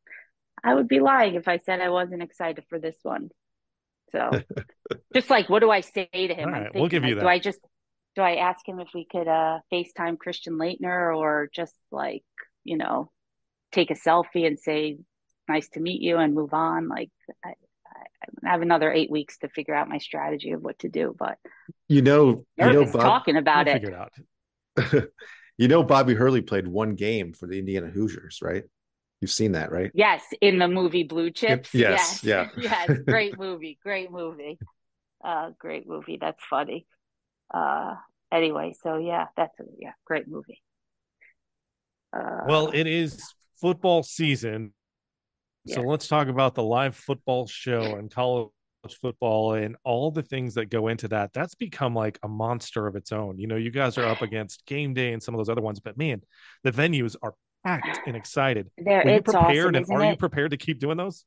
[0.63, 3.31] I would be lying if I said I wasn't excited for this one.
[4.13, 4.31] So,
[5.15, 6.51] just like, what do I say to him?
[6.51, 7.23] Right, thinking, we'll give you like, that.
[7.23, 7.61] Do I just
[8.19, 12.25] do I ask him if we could uh, FaceTime Christian Laettner or just like,
[12.65, 13.11] you know,
[13.71, 14.99] take a selfie and say,
[15.49, 16.89] nice to meet you and move on?
[16.89, 17.11] Like,
[17.45, 17.53] I,
[18.45, 21.39] I have another eight weeks to figure out my strategy of what to do, but
[21.89, 23.83] you know, you know, Bob, talking about we'll it.
[23.83, 25.05] Figure it out.
[25.59, 28.65] you know, Bobby Hurley played one game for the Indiana Hoosiers, right?
[29.21, 29.91] You've seen that, right?
[29.95, 31.75] Yes, in the movie Blue Chips.
[31.75, 32.25] Yes, yes.
[32.25, 32.49] yeah,
[32.87, 32.99] yes.
[33.07, 34.59] Great movie, great movie,
[35.25, 36.19] uh, great movie.
[36.21, 36.87] That's funny.
[37.53, 37.95] Uh,
[38.31, 40.63] anyway, so yeah, that's a yeah, great movie.
[42.17, 44.73] Uh, well, it is football season,
[45.69, 45.77] yes.
[45.77, 48.51] so let's talk about the live football show and college
[49.01, 51.33] football and all the things that go into that.
[51.33, 53.39] That's become like a monster of its own.
[53.39, 55.81] You know, you guys are up against game day and some of those other ones,
[55.81, 56.23] but man,
[56.65, 58.71] the venues are packed and excited.
[58.79, 60.11] There, are you prepared awesome, and are it?
[60.11, 61.25] you prepared to keep doing those?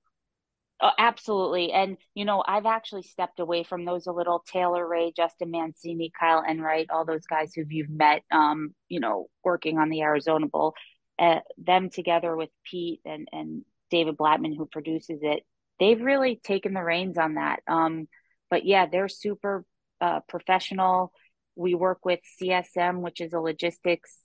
[0.83, 1.71] Oh, absolutely.
[1.71, 4.43] And, you know, I've actually stepped away from those a little.
[4.51, 9.27] Taylor Ray, Justin Mancini, Kyle Enright, all those guys who you've met, um, you know,
[9.43, 10.73] working on the Arizona Bowl,
[11.19, 15.43] uh, them together with Pete and, and David Blattman, who produces it,
[15.79, 17.59] they've really taken the reins on that.
[17.67, 18.07] Um,
[18.49, 19.63] but yeah, they're super
[19.99, 21.11] uh, professional.
[21.55, 24.17] We work with CSM, which is a logistics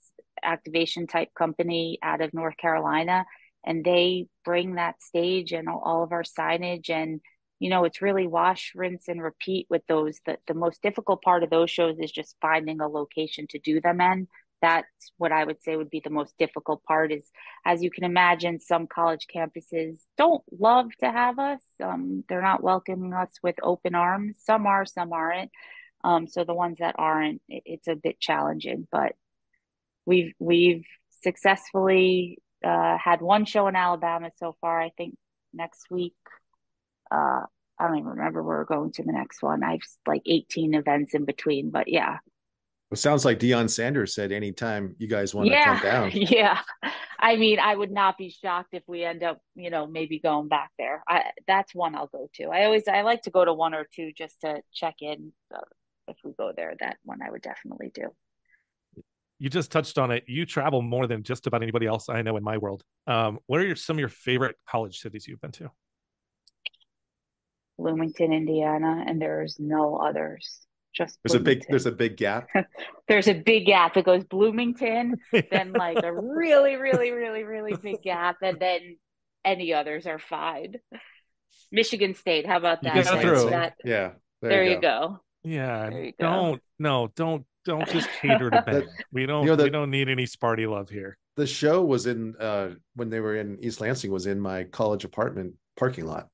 [0.43, 3.25] activation type company out of North Carolina
[3.67, 7.21] and they bring that stage and all of our signage and
[7.59, 11.43] you know it's really wash rinse and repeat with those the, the most difficult part
[11.43, 14.27] of those shows is just finding a location to do them in
[14.61, 17.29] that's what i would say would be the most difficult part is
[17.65, 22.63] as you can imagine some college campuses don't love to have us um, they're not
[22.63, 25.51] welcoming us with open arms some are some aren't
[26.03, 29.13] um, so the ones that aren't it, it's a bit challenging but
[30.05, 30.85] we've we've
[31.21, 34.81] successfully uh, had one show in Alabama so far.
[34.81, 35.15] I think
[35.53, 36.15] next week,
[37.11, 37.41] uh,
[37.79, 39.63] I don't even remember where we're going to the next one.
[39.63, 42.17] I've like 18 events in between, but yeah.
[42.91, 46.11] It sounds like Deion Sanders said anytime you guys want yeah, to come down.
[46.13, 46.59] Yeah.
[47.19, 50.47] I mean, I would not be shocked if we end up, you know, maybe going
[50.47, 51.03] back there.
[51.07, 52.45] I that's one I'll go to.
[52.45, 55.33] I always I like to go to one or two just to check in.
[55.51, 55.59] So
[56.07, 58.13] if we go there, that one I would definitely do.
[59.39, 60.23] You just touched on it.
[60.27, 62.83] You travel more than just about anybody else I know in my world.
[63.05, 65.69] Um, what are your, some of your favorite college cities you've been to?
[67.77, 70.66] Bloomington, Indiana, and there's no others.
[70.97, 72.47] Just there's a big there's a big gap.
[73.07, 73.95] there's a big gap.
[73.97, 78.97] It goes Bloomington, then like a really, really, really, really big gap, and then
[79.45, 80.75] any others are fine.
[81.71, 82.95] Michigan State, how about that?
[82.95, 83.49] You got through.
[83.51, 84.11] That, yeah.
[84.41, 84.81] There, there you, go.
[84.81, 85.19] go.
[85.43, 85.89] Yeah.
[85.89, 86.59] You don't go.
[86.79, 88.87] no, don't don't just cater to Ben.
[89.11, 91.17] we don't you know, the, we don't need any Sparty love here.
[91.35, 95.03] The show was in uh when they were in East Lansing was in my college
[95.03, 96.29] apartment parking lot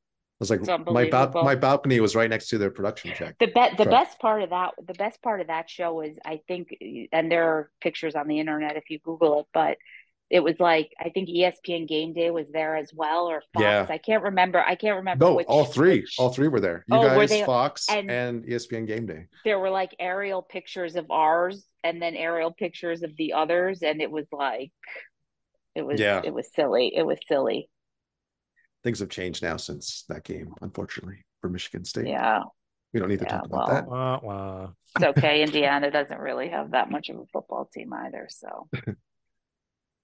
[0.49, 3.35] was like my ba- my balcony was right next to their production check.
[3.39, 6.41] The be- the best part of that the best part of that show was I
[6.47, 6.75] think
[7.11, 9.77] and there are pictures on the internet if you Google it, but
[10.29, 13.63] it was like I think ESPN Game Day was there as well or Fox.
[13.63, 13.85] Yeah.
[13.89, 14.59] I can't remember.
[14.59, 15.25] I can't remember.
[15.25, 16.01] No, which, all three.
[16.01, 16.15] Which...
[16.17, 16.83] All three were there.
[16.87, 17.45] You oh, guys, they...
[17.45, 19.27] Fox, and, and ESPN Game Day.
[19.45, 24.01] There were like aerial pictures of ours and then aerial pictures of the others, and
[24.01, 24.71] it was like
[25.75, 26.21] it was yeah.
[26.23, 26.93] it was silly.
[26.95, 27.69] It was silly
[28.83, 32.07] things have changed now since that game, unfortunately, for Michigan State.
[32.07, 32.43] Yeah.
[32.93, 33.87] We don't need to yeah, talk about well, that.
[33.87, 34.69] Wah, wah.
[34.95, 35.41] It's okay.
[35.41, 38.27] Indiana doesn't really have that much of a football team either.
[38.29, 38.67] So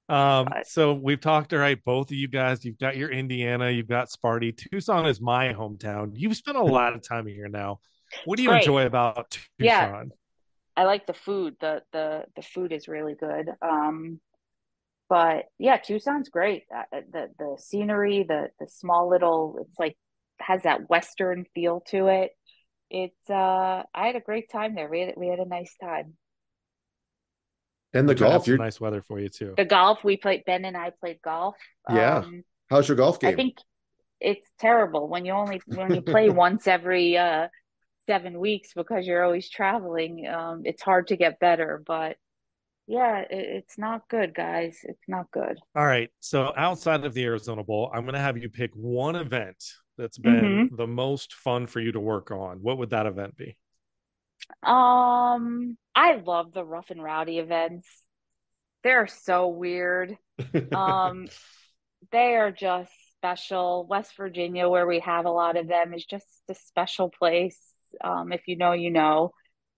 [0.09, 3.69] Um, but, so we've talked, all right, both of you guys, you've got your Indiana,
[3.69, 4.57] you've got Sparty.
[4.57, 6.11] Tucson is my hometown.
[6.15, 7.79] You've spent a lot of time here now.
[8.25, 8.63] What do you great.
[8.63, 9.45] enjoy about Tucson?
[9.59, 10.03] Yeah,
[10.75, 11.57] I like the food.
[11.61, 13.51] The the the food is really good.
[13.61, 14.19] Um,
[15.09, 16.63] but yeah, Tucson's great.
[16.73, 19.97] Uh, uh, the the scenery, the the small little, it's like
[20.39, 22.31] has that western feel to it.
[22.89, 24.87] It's uh, I had a great time there.
[24.89, 26.13] We had we had a nice time.
[27.91, 29.55] And the golf, you're nice weather for you too.
[29.57, 30.45] The golf we played.
[30.45, 31.55] Ben and I played golf.
[31.89, 32.19] Yeah.
[32.19, 33.33] Um, How's your golf game?
[33.33, 33.57] I think
[34.19, 37.47] it's terrible when you only when you play once every uh
[38.05, 40.27] seven weeks because you're always traveling.
[40.27, 42.17] Um, it's hard to get better, but
[42.89, 44.79] yeah, it, it's not good, guys.
[44.81, 45.59] It's not good.
[45.75, 46.09] All right.
[46.19, 49.63] So outside of the Arizona Bowl, I'm going to have you pick one event
[49.95, 50.75] that's been mm-hmm.
[50.75, 52.57] the most fun for you to work on.
[52.63, 53.55] What would that event be?
[54.63, 57.87] Um, I love the rough and rowdy events.
[58.83, 60.17] They're so weird.
[60.73, 61.27] um,
[62.11, 63.85] they are just special.
[63.87, 67.59] West Virginia, where we have a lot of them, is just a special place.
[68.03, 69.33] Um, if you know, you know.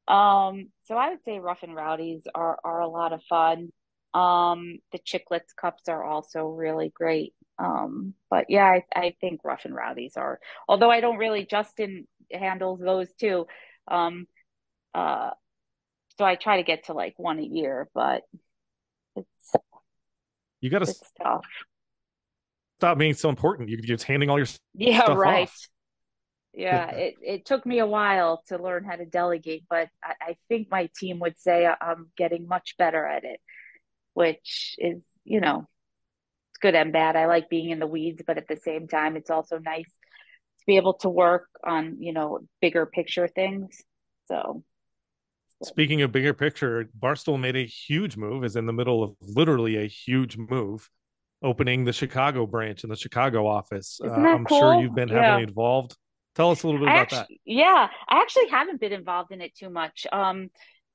[0.08, 3.72] Um, so I would say Rough and Rowdies are are a lot of fun.
[4.14, 7.34] Um, the Chiclets Cups are also really great.
[7.58, 10.40] Um, but yeah, I, I think Rough and Rowdies are.
[10.68, 13.48] Although I don't really, Justin handles those too.
[13.88, 14.28] Um,
[14.94, 15.30] uh,
[16.18, 18.24] so I try to get to like one a year, but
[19.16, 19.56] it's
[20.60, 20.94] you got to.
[22.80, 23.70] Stop being so important.
[23.70, 25.44] You, you're handing all your yeah, right.
[25.44, 25.68] Off
[26.54, 30.36] yeah it, it took me a while to learn how to delegate but I, I,
[30.50, 33.40] think my team would say i'm getting much better at it
[34.14, 35.68] which is you know
[36.50, 37.16] it's good and bad.
[37.16, 40.66] I like being in the weeds but at the same time it's also nice to
[40.68, 43.82] be able to work on you know bigger picture things.
[44.28, 44.64] So
[45.64, 49.78] speaking of bigger picture barstool made a huge move is in the middle of literally
[49.78, 50.90] a huge move
[51.44, 54.00] opening the chicago branch in the chicago office.
[54.04, 54.60] Uh, i'm cool?
[54.60, 55.48] sure you've been heavily yeah.
[55.48, 55.96] involved
[56.36, 57.52] Tell us a little bit I about actually, that.
[57.54, 60.08] Yeah, I actually haven't been involved in it too much.
[60.12, 60.50] Um,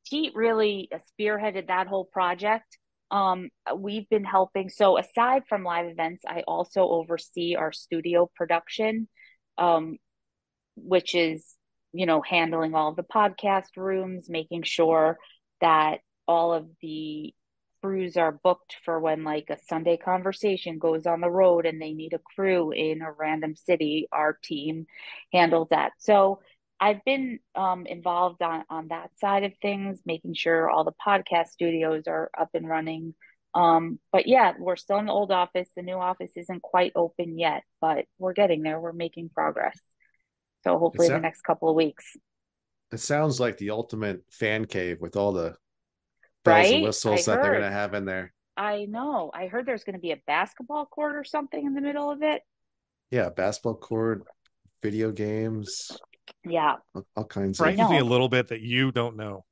[0.09, 0.89] Pete really
[1.21, 2.79] spearheaded that whole project.
[3.11, 4.69] Um, we've been helping.
[4.69, 9.09] So aside from live events, I also oversee our studio production,
[9.59, 9.99] um,
[10.77, 11.45] which is
[11.93, 15.19] you know handling all the podcast rooms, making sure
[15.61, 17.33] that all of the
[17.87, 21.93] crews are booked for when like a Sunday conversation goes on the road and they
[21.93, 24.87] need a crew in a random city, our team
[25.33, 25.93] handles that.
[25.99, 26.41] So
[26.81, 31.51] I've been um, involved on, on that side of things, making sure all the podcast
[31.51, 33.15] studios are up and running.
[33.55, 35.69] Um, but yeah, we're still in the old office.
[35.77, 38.81] The new office isn't quite open yet, but we're getting there.
[38.81, 39.79] We're making progress.
[40.65, 42.05] So hopefully, the next couple of weeks.
[42.93, 45.57] It sounds like the ultimate fan cave with all the
[46.47, 46.75] bells right?
[46.75, 47.45] and whistles I that heard.
[47.45, 48.33] they're going to have in there.
[48.57, 49.31] I know.
[49.35, 52.23] I heard there's going to be a basketball court or something in the middle of
[52.23, 52.43] it.
[53.11, 54.25] Yeah, basketball court,
[54.83, 55.91] video games.
[56.45, 57.59] Yeah, all, all kinds.
[57.59, 59.45] Frighten me a little bit that you don't know.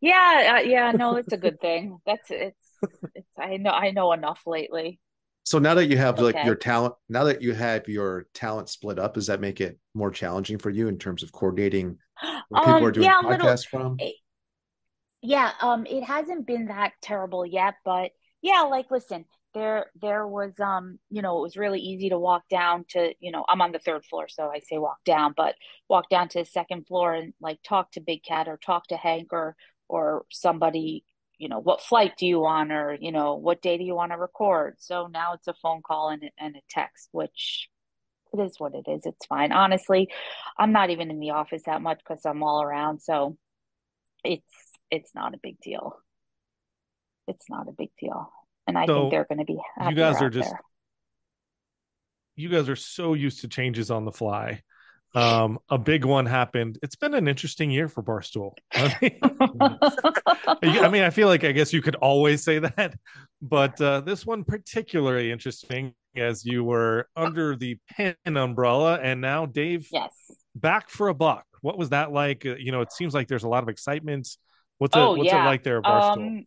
[0.00, 1.98] Yeah, uh, yeah, no, it's a good thing.
[2.06, 2.72] That's it's
[3.14, 4.98] it's I know I know enough lately.
[5.44, 8.98] So now that you have like your talent, now that you have your talent split
[8.98, 11.98] up, does that make it more challenging for you in terms of coordinating
[12.48, 13.46] where people are Um, doing yeah, a little.
[13.46, 13.96] podcasts from?
[15.22, 20.52] Yeah, um, it hasn't been that terrible yet, but yeah, like listen, there there was
[20.60, 23.72] um, you know, it was really easy to walk down to, you know, I'm on
[23.72, 25.56] the third floor, so I say walk down, but
[25.88, 28.96] walk down to the second floor and like talk to Big Cat or talk to
[28.96, 29.56] Hank or
[29.88, 31.04] or somebody,
[31.38, 34.12] you know, what flight do you want or, you know, what day do you want
[34.12, 34.76] to record?
[34.78, 37.68] So now it's a phone call and and a text, which
[38.32, 39.06] it is what it is.
[39.06, 39.52] It's fine.
[39.52, 40.08] Honestly,
[40.58, 43.36] I'm not even in the office that much because I'm all around, so
[44.24, 44.44] it's
[44.90, 45.96] it's not a big deal.
[47.26, 48.30] It's not a big deal.
[48.66, 49.58] And I think they're going to be
[49.88, 50.60] you guys are just there.
[52.36, 54.62] you guys are so used to changes on the fly.
[55.14, 56.78] Um, a big one happened.
[56.82, 58.52] It's been an interesting year for Barstool.
[58.74, 58.94] I
[60.62, 62.94] mean, I mean, I feel like I guess you could always say that,
[63.40, 69.46] but uh, this one particularly interesting as you were under the Penn umbrella, and now
[69.46, 70.12] Dave Yes.
[70.54, 71.46] back for a buck.
[71.62, 72.44] What was that like?
[72.44, 74.28] Uh, you know, it seems like there's a lot of excitement.
[74.78, 76.32] What's it Oh, What's it like there at Barstool?
[76.32, 76.46] Um,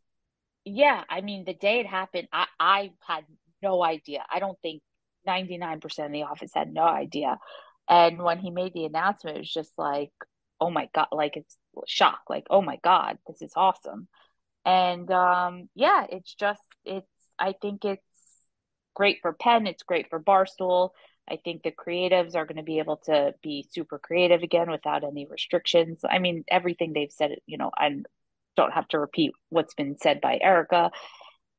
[0.66, 3.26] yeah, I mean, the day it happened, I, I had
[3.64, 4.26] no idea.
[4.32, 4.82] I don't think
[5.26, 7.40] 99% of the office had no idea.
[7.90, 10.12] And when he made the announcement, it was just like,
[10.60, 11.58] oh my God, like it's
[11.88, 14.08] shock, like, oh my God, this is awesome.
[14.66, 17.08] And um, yeah, it's just, it's,
[17.40, 18.04] I think it's
[18.94, 20.92] great for Penn, it's great for Barstool.
[21.30, 25.04] I think the creatives are going to be able to be super creative again without
[25.04, 26.02] any restrictions.
[26.10, 27.90] I mean, everything they've said, you know, I
[28.58, 30.92] don't have to repeat what's been said by Erika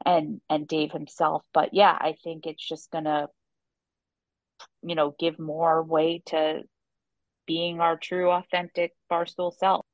[0.05, 3.29] and and Dave himself, but yeah, I think it's just going to,
[4.83, 6.63] you know, give more way to
[7.47, 9.85] being our true, authentic Barstool self.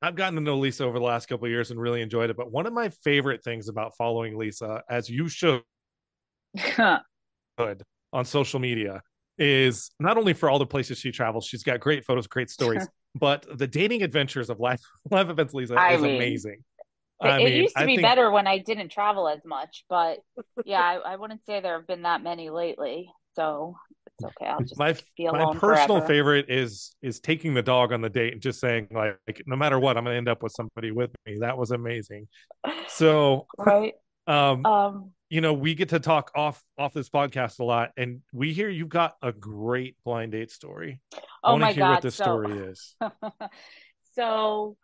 [0.00, 2.36] I've gotten to know Lisa over the last couple of years and really enjoyed it.
[2.36, 5.62] But one of my favorite things about following Lisa, as you should
[7.58, 9.02] on social media,
[9.38, 12.86] is not only for all the places she travels, she's got great photos, great stories,
[13.18, 16.64] but the dating adventures of Life live events Lisa I is mean, amazing.
[17.22, 19.40] It, I it mean, used to I be think better when I didn't travel as
[19.44, 20.18] much, but
[20.64, 23.10] yeah, I, I wouldn't say there have been that many lately.
[23.34, 24.46] So it's okay.
[24.46, 24.94] I'll just my
[25.32, 26.06] my personal forever.
[26.06, 29.56] favorite is is taking the dog on the date and just saying like, like no
[29.56, 31.38] matter what, I'm gonna end up with somebody with me.
[31.40, 32.28] That was amazing.
[32.88, 33.94] So Right.
[34.26, 38.22] um Um, you know, we get to talk off off this podcast a lot, and
[38.32, 41.00] we hear you've got a great blind date story.
[41.42, 42.94] Oh to my hear what the So, story is.
[44.14, 44.76] so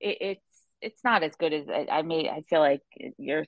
[0.00, 2.28] it, it's it's not as good as I, I made.
[2.28, 2.82] I feel like
[3.18, 3.44] you're.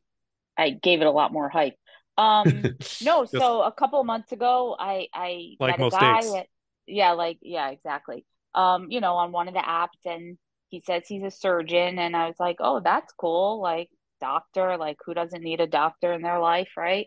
[0.59, 1.77] I gave it a lot more hype.
[2.19, 3.27] Um, no.
[3.33, 6.23] Just So a couple of months ago, I I like met a most guy.
[6.23, 6.39] dates.
[6.39, 6.47] At,
[6.87, 8.27] yeah, like yeah, exactly.
[8.55, 10.39] Um, you know, on one of the apps, and
[10.71, 13.61] he says he's a surgeon, and I was like, oh, that's cool.
[13.63, 13.91] Like
[14.21, 17.07] doctor, like who doesn't need a doctor in their life, right?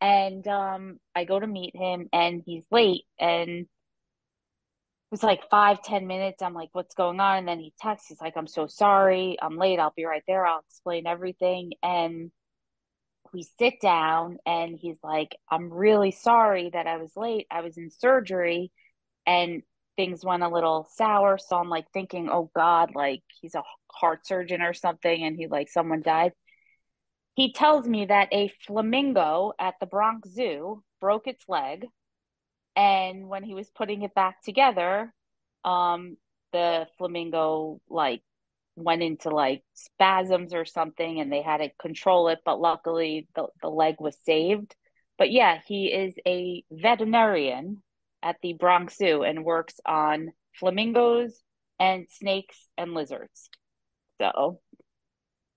[0.00, 3.66] And um, I go to meet him, and he's late, and
[5.10, 6.42] it was like five, ten minutes.
[6.42, 7.38] I'm like, what's going on?
[7.38, 9.38] And then he texts, he's like, I'm so sorry.
[9.40, 9.78] I'm late.
[9.78, 10.46] I'll be right there.
[10.46, 11.72] I'll explain everything.
[11.82, 12.30] And
[13.32, 17.46] we sit down and he's like, I'm really sorry that I was late.
[17.50, 18.70] I was in surgery
[19.26, 19.62] and
[19.96, 21.38] things went a little sour.
[21.38, 25.24] So I'm like thinking, oh God, like he's a heart surgeon or something.
[25.24, 26.32] And he like, someone died.
[27.38, 31.86] He tells me that a flamingo at the Bronx Zoo broke its leg
[32.74, 35.14] and when he was putting it back together
[35.64, 36.16] um
[36.52, 38.22] the flamingo like
[38.74, 43.46] went into like spasms or something and they had to control it but luckily the,
[43.62, 44.74] the leg was saved
[45.16, 47.80] but yeah he is a veterinarian
[48.20, 51.40] at the Bronx Zoo and works on flamingos
[51.78, 53.48] and snakes and lizards
[54.20, 54.58] so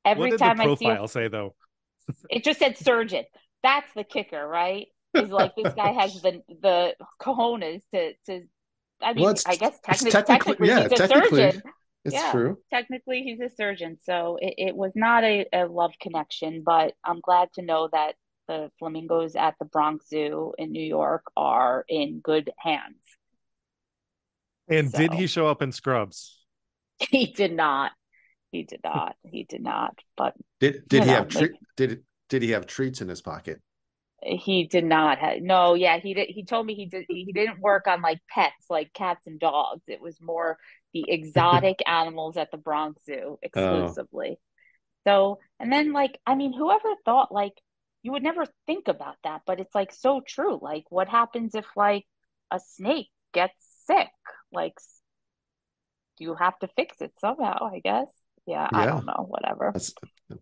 [0.05, 1.55] every time I see a say though?
[2.29, 3.23] It just said surgeon.
[3.63, 4.87] That's the kicker, right?
[5.13, 8.41] Is like this guy has the the cojones to to.
[9.01, 11.39] I mean, Well, I guess it's technic- technically- technically, yeah, he's a technically.
[11.39, 11.61] surgeon.
[12.05, 12.31] It's Yeah.
[12.31, 12.57] true.
[12.71, 13.97] Technically, he's a surgeon.
[14.03, 18.15] So it, it was not a, a love connection, but I'm glad to know that
[18.47, 23.03] the flamingos at the Bronx Zoo in New York are in good hands.
[24.67, 26.37] And did he show up in scrubs?
[27.09, 27.91] He did not.
[28.51, 29.15] He did not.
[29.23, 29.97] He did not.
[30.17, 33.61] But Did did he know, have like- Did did he have treats in his pocket?
[34.23, 37.59] He did not have no, yeah, he did he told me he did he didn't
[37.59, 39.81] work on like pets like cats and dogs.
[39.87, 40.57] It was more
[40.93, 43.39] the exotic animals at the Bronx Zoo oh.
[43.41, 44.37] exclusively.
[45.07, 47.53] So, and then like I mean, whoever thought like
[48.03, 50.59] you would never think about that, but it's like so true.
[50.61, 52.05] Like what happens if like
[52.51, 53.55] a snake gets
[53.87, 54.09] sick?
[54.51, 54.73] Like
[56.19, 58.07] you have to fix it somehow, I guess.
[58.45, 59.71] Yeah, I don't know, whatever.
[59.73, 59.93] That's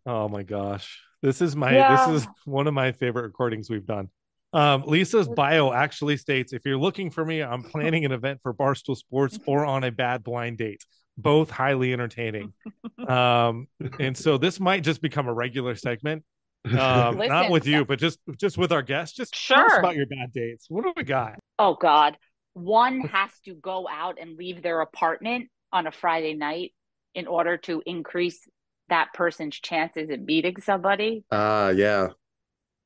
[0.05, 1.01] Oh my gosh.
[1.21, 2.07] This is my Yeah.
[2.07, 4.09] this is one of my favorite recordings we've done.
[4.51, 8.53] Um, Lisa's bio actually states if you're looking for me, I'm planning an event for
[8.53, 10.83] Barstool Sports or on a bad blind date.
[11.17, 12.53] Both highly entertaining.
[13.07, 13.67] Um,
[13.99, 16.23] and so this might just become a regular segment.
[16.65, 19.15] Um, not with you, but just just with our guests.
[19.15, 19.79] Just tell us Sure.
[19.79, 20.65] about your bad dates.
[20.69, 21.39] What do we got?
[21.57, 22.17] Oh God.
[22.53, 26.73] One has to go out and leave their apartment on a Friday night
[27.15, 28.47] in order to increase
[28.89, 31.23] that person's chances of meeting somebody.
[31.31, 32.09] ah yeah.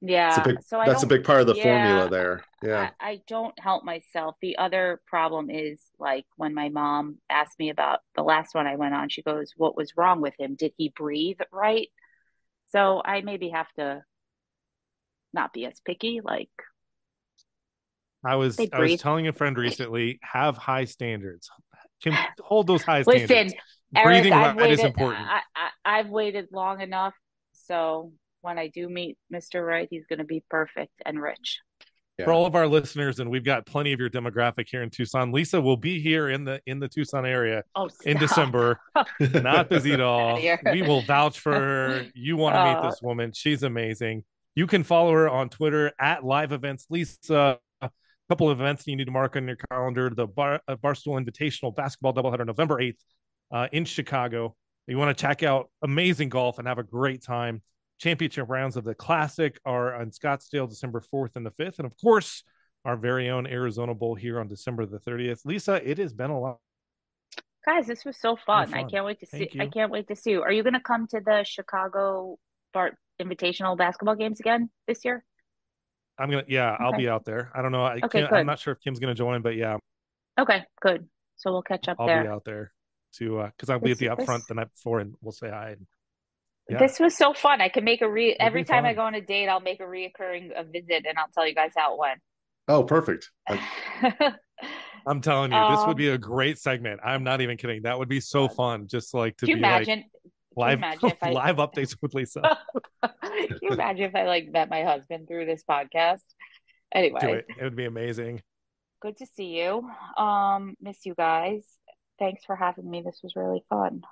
[0.05, 0.29] Yeah.
[0.29, 2.43] It's a big, so I that's a big part of the yeah, formula there.
[2.61, 2.89] Yeah.
[2.99, 4.35] I, I don't help myself.
[4.41, 8.75] The other problem is like when my mom asked me about the last one I
[8.75, 10.55] went on, she goes, What was wrong with him?
[10.55, 11.87] Did he breathe right?
[12.73, 14.03] So I maybe have to
[15.33, 16.19] not be as picky.
[16.21, 16.49] Like,
[18.25, 21.49] I was I was telling a friend recently, have high standards.
[22.01, 23.55] Can hold those high listen, standards.
[23.95, 25.27] Eric, Breathing I've right is waited, important.
[25.27, 27.13] I, I, I've waited long enough.
[27.53, 29.65] So when I do meet Mr.
[29.65, 31.59] Wright, he's going to be perfect and rich.
[32.19, 32.25] Yeah.
[32.25, 35.31] for all of our listeners, and we've got plenty of your demographic here in Tucson.
[35.31, 38.17] Lisa will be here in the in the Tucson area Oh, in.
[38.17, 38.79] December.
[39.19, 40.39] Not busy at all.
[40.71, 42.05] We will vouch for her.
[42.13, 43.31] You want to meet Uh, this woman?
[43.33, 44.23] She's amazing.
[44.53, 47.57] You can follow her on Twitter at Live Events Lisa.
[47.81, 47.89] A
[48.29, 51.75] couple of events you need to mark on your calendar: the Bar, uh, Barstool Invitational
[51.75, 53.03] basketball doubleheader November eighth
[53.51, 54.55] uh, in Chicago.
[54.87, 57.61] You want to check out amazing golf and have a great time.
[57.99, 61.77] Championship rounds of the Classic are on Scottsdale December 4th and the 5th.
[61.79, 62.43] And of course,
[62.83, 65.45] our very own Arizona Bowl here on December the 30th.
[65.45, 66.57] Lisa, it has been a lot.
[67.65, 68.73] Guys, this was so fun.
[68.73, 68.89] I fun.
[68.89, 69.49] can't wait to see.
[69.53, 70.41] Thank I can't wait to see you.
[70.41, 72.37] Are you going to come to the Chicago
[72.73, 75.23] Bart Invitational basketball games again this year?
[76.19, 77.51] I'm going to, yeah, I'll be out there.
[77.55, 77.85] I don't know.
[77.85, 79.77] I Okay, can't, I'm not sure if Kim's going to join, but yeah,
[80.37, 81.07] Okay, good.
[81.37, 82.31] So we'll catch up I'll be there.
[82.31, 82.73] out there
[83.19, 85.31] to, uh, cause I'll be at the This- upfront this- the night before and we'll
[85.31, 85.75] say hi.
[86.69, 86.77] Yeah.
[86.79, 87.59] This was so fun.
[87.61, 89.59] I can make a re It'll every be time I go on a date, I'll
[89.59, 92.19] make a reoccurring a visit and I'll tell you guys how it went.
[92.69, 93.29] Oh, perfect.
[93.47, 93.59] I-
[95.05, 97.01] I'm telling you, this would Um, be a great segment.
[97.03, 97.81] I'm not even kidding.
[97.81, 98.87] That would be so fun.
[98.87, 100.05] Just like to Can you be like imagine?
[100.55, 102.41] live, imagine if I- live updates with Lisa.
[103.03, 106.21] Can you imagine if I like met my husband through this podcast?
[106.93, 107.45] Do Anyway, it.
[107.59, 108.41] It would be amazing.
[109.01, 109.89] good to see you.
[110.17, 111.65] Um, miss you guys.
[112.19, 113.01] Thanks for having me.
[113.01, 114.03] This was really fun.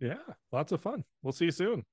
[0.00, 0.14] Yeah.
[0.52, 1.04] Lots of fun.
[1.22, 1.84] We'll see you soon.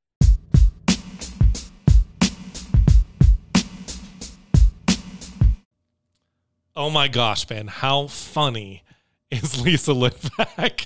[6.76, 7.68] Oh my gosh, man.
[7.68, 8.84] How funny
[9.32, 10.86] is Lisa Litvack?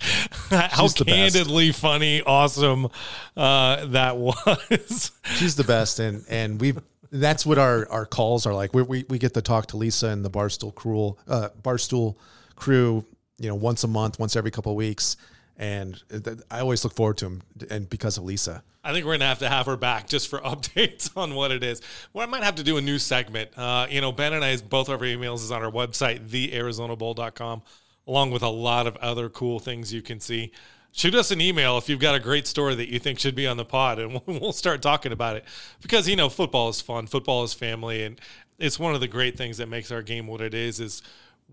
[0.72, 1.34] How She's the best.
[1.36, 2.88] candidly funny, awesome
[3.36, 5.12] uh, that was.
[5.36, 6.80] She's the best, and and we've
[7.12, 8.74] that's what our our calls are like.
[8.74, 12.16] We we, we get to talk to Lisa and the Barstool crew, uh, Barstool
[12.56, 13.04] crew,
[13.40, 15.18] you know, once a month, once every couple of weeks,
[15.58, 16.02] and
[16.50, 18.64] I always look forward to them, and because of Lisa.
[18.84, 21.64] I think we're gonna have to have her back just for updates on what it
[21.64, 21.82] is.
[22.14, 23.52] Well, I might have to do a new segment.
[23.58, 27.62] Uh, you know, Ben and I, both of our emails is on our website, thearizonabowl.com,
[28.08, 30.52] along with a lot of other cool things you can see.
[30.92, 33.46] Shoot us an email if you've got a great story that you think should be
[33.46, 35.44] on the pod, and we'll, we'll start talking about it.
[35.82, 38.20] Because you know, football is fun, football is family, and
[38.58, 40.80] it's one of the great things that makes our game what it is.
[40.80, 41.02] Is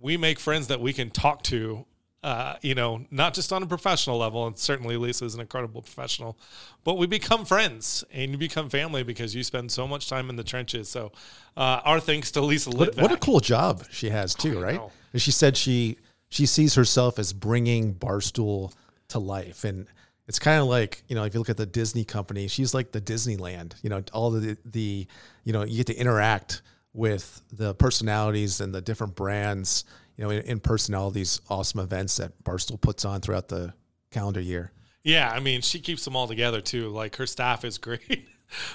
[0.00, 1.86] we make friends that we can talk to
[2.26, 5.80] uh, you know, not just on a professional level, and certainly Lisa is an incredible
[5.80, 6.36] professional,
[6.82, 10.34] but we become friends and you become family because you spend so much time in
[10.34, 10.88] the trenches.
[10.88, 11.12] So,
[11.56, 14.74] uh, our thanks to Lisa What, what a cool job she has too, I right?
[14.74, 14.90] know.
[15.12, 18.74] And she said she she sees herself as bringing Barstool
[19.10, 19.86] to life, and
[20.26, 22.90] it's kind of like you know if you look at the Disney company, she's like
[22.90, 23.74] the Disneyland.
[23.84, 25.06] You know, all the the
[25.44, 26.62] you know you get to interact
[26.96, 29.84] with the personalities and the different brands.
[30.16, 33.74] You know, in, in person, all these awesome events that Barstool puts on throughout the
[34.10, 34.72] calendar year.
[35.04, 36.88] Yeah, I mean, she keeps them all together too.
[36.88, 38.26] Like her staff is great,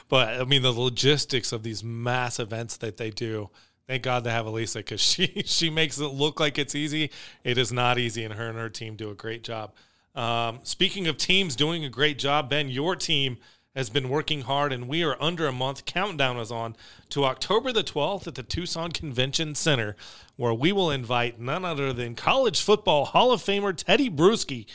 [0.07, 3.49] but I mean, the logistics of these mass events that they do.
[3.87, 7.11] Thank God they have Elisa because she she makes it look like it's easy.
[7.43, 9.73] It is not easy, and her and her team do a great job.
[10.13, 13.37] Um, speaking of teams doing a great job, Ben, your team
[13.75, 15.85] has been working hard, and we are under a month.
[15.85, 16.75] Countdown is on
[17.09, 19.95] to October the 12th at the Tucson Convention Center,
[20.35, 24.65] where we will invite none other than college football Hall of Famer Tedy Bruschi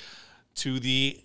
[0.56, 1.20] to the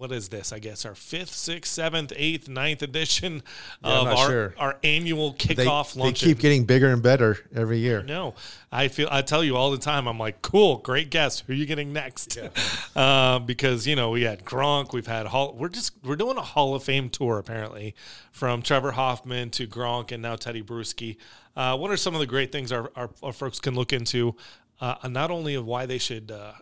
[0.00, 0.50] what is this?
[0.50, 3.42] I guess our fifth, sixth, seventh, eighth, ninth edition
[3.84, 4.54] Yeah, of our, sure.
[4.56, 6.28] our annual They, kickoff they luncheon.
[6.30, 8.02] keep getting bigger and better every year.
[8.02, 8.34] No,
[8.72, 10.08] I feel I tell you all the time.
[10.08, 11.44] I'm like, cool, great guest.
[11.46, 12.38] Who are you getting next?
[12.96, 15.54] uh, because you know we had Gronk, we've had Hall.
[15.54, 17.94] We're just we're doing a Hall of Fame tour apparently,
[18.32, 21.18] from Trevor Hoffman to Gronk and now Tedy Bruschi.
[21.54, 24.34] Uh, what are some of the great things our our, our folks can look into?
[24.80, 26.52] Uh, not only of why they should uh,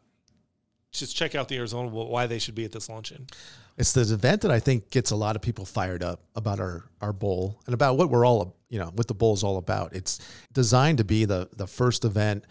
[0.93, 3.27] just check out the Arizona, why they should be at this luncheon.
[3.77, 6.85] It's the event that I think gets a lot of people fired up about our
[7.01, 9.95] our bowl and about what we're all you know what the bowl is all about.
[9.95, 10.19] It's
[10.53, 12.45] designed to be the the first event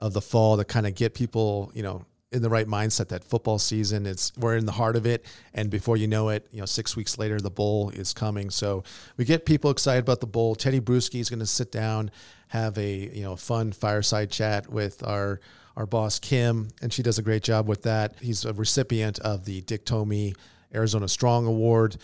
[0.00, 3.22] of the fall to kind of get people you know in the right mindset that
[3.22, 6.60] football season it's we're in the heart of it and before you know it you
[6.60, 8.82] know six weeks later the bowl is coming so
[9.18, 12.10] we get people excited about the bowl tedy bruschi is going to sit down
[12.48, 15.40] have a you know fun fireside chat with our
[15.76, 19.44] our boss kim and she does a great job with that he's a recipient of
[19.44, 20.34] the dick tomey
[20.74, 21.96] arizona strong award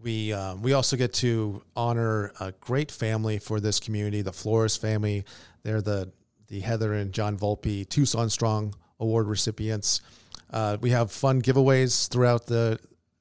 [0.00, 4.76] we um, we also get to honor a great family for this community the flores
[4.76, 5.24] family
[5.62, 6.10] they're the
[6.48, 10.00] the heather and john volpe tucson strong award recipients.
[10.50, 12.78] Uh, we have fun giveaways throughout the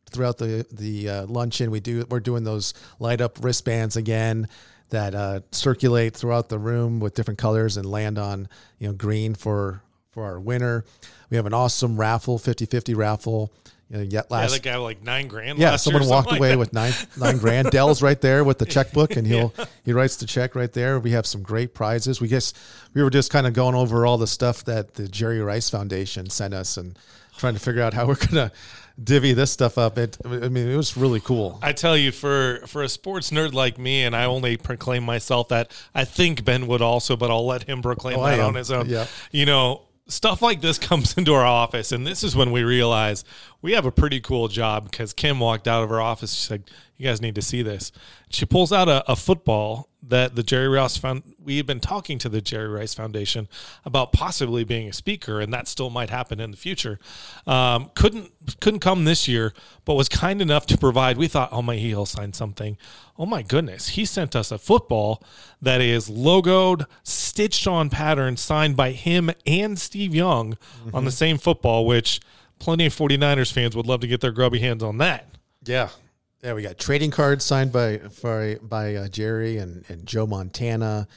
[0.10, 1.72] throughout the the uh, luncheon.
[1.72, 4.48] We do we're doing those light up wristbands again
[4.90, 8.48] that uh, circulate throughout the room with different colors and land on
[8.80, 9.82] you know green for
[10.18, 10.84] for our winner.
[11.30, 13.54] We have an awesome raffle, 50-50 raffle.
[13.92, 15.60] You know, yet last yeah, the guy like nine grand.
[15.60, 17.70] yeah, last year someone walked away with nine nine grand.
[17.72, 19.54] Del's right there with the checkbook, and he'll
[19.86, 21.00] he writes the check right there.
[21.00, 22.20] We have some great prizes.
[22.20, 22.54] We guess
[22.94, 26.30] we were just kind of going over all the stuff that the Jerry Rice Foundation
[26.30, 27.00] sent us and
[27.38, 28.52] trying to figure out how we're gonna
[29.02, 29.98] divvy this stuff up.
[29.98, 31.58] It I mean it was really cool.
[31.62, 35.48] I tell you, for for a sports nerd like me, and I only proclaim myself
[35.48, 38.70] that I think Ben would also, but I'll let him proclaim Oh, that on his
[38.70, 38.90] own.
[38.90, 39.06] Yeah.
[39.32, 43.24] You know, stuff like this comes into our office, and this is when we realize
[43.62, 46.34] we have a pretty cool job because Kim walked out of her office.
[46.34, 46.62] She's like,
[46.98, 47.92] "You guys need to see this."
[48.30, 51.24] She pulls out a, a football that the Jerry Rice found.
[51.40, 53.48] We had been talking to the Jerry Rice Foundation
[53.84, 57.00] about possibly being a speaker, and that still might happen in the future.
[57.46, 59.54] Um, couldn't couldn't come this year,
[59.86, 61.18] but was kind enough to provide.
[61.18, 62.78] We thought, oh my, he'll sign something.
[63.18, 65.24] Oh my goodness, he sent us a football
[65.62, 70.58] that is logoed, stitched on pattern, signed by him and Steve Young
[70.94, 72.22] on the same football, which
[72.60, 75.28] plenty of 49ers fans would love to get their grubby hands on that.
[75.66, 75.90] Yeah.
[76.44, 81.08] Yeah, we got trading cards signed by by, by uh, Jerry and, and Joe Montana,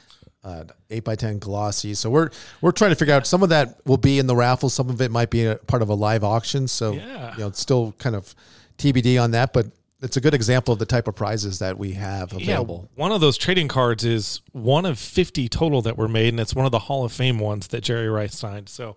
[0.43, 1.93] uh, eight by ten glossy.
[1.93, 2.29] So we're
[2.61, 4.69] we're trying to figure out some of that will be in the raffle.
[4.69, 6.67] Some of it might be a part of a live auction.
[6.67, 7.33] So Yeah.
[7.33, 8.33] you know, it's still kind of
[8.77, 9.67] TBD on that, but
[10.01, 12.89] it's a good example of the type of prizes that we have available.
[12.95, 16.39] Yeah, one of those trading cards is one of 50 total that were made, and
[16.39, 18.67] it's one of the Hall of Fame ones that Jerry Rice signed.
[18.67, 18.95] So,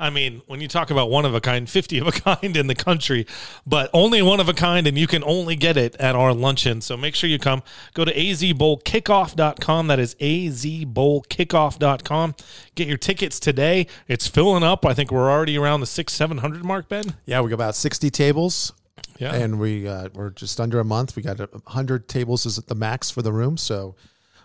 [0.00, 2.66] I mean, when you talk about one of a kind, 50 of a kind in
[2.66, 3.26] the country,
[3.66, 6.80] but only one of a kind, and you can only get it at our luncheon.
[6.80, 7.62] So make sure you come.
[7.94, 9.86] Go to azbowlkickoff.com.
[9.88, 12.34] That is azbowlkickoff.com.
[12.74, 13.86] Get your tickets today.
[14.08, 14.86] It's filling up.
[14.86, 17.16] I think we're already around the six, 700 mark, Ben.
[17.26, 18.72] Yeah, we got about sixty tables.
[19.18, 19.34] Yeah.
[19.34, 21.14] and we uh, we're just under a month.
[21.14, 23.94] We got a hundred tables is the max for the room, so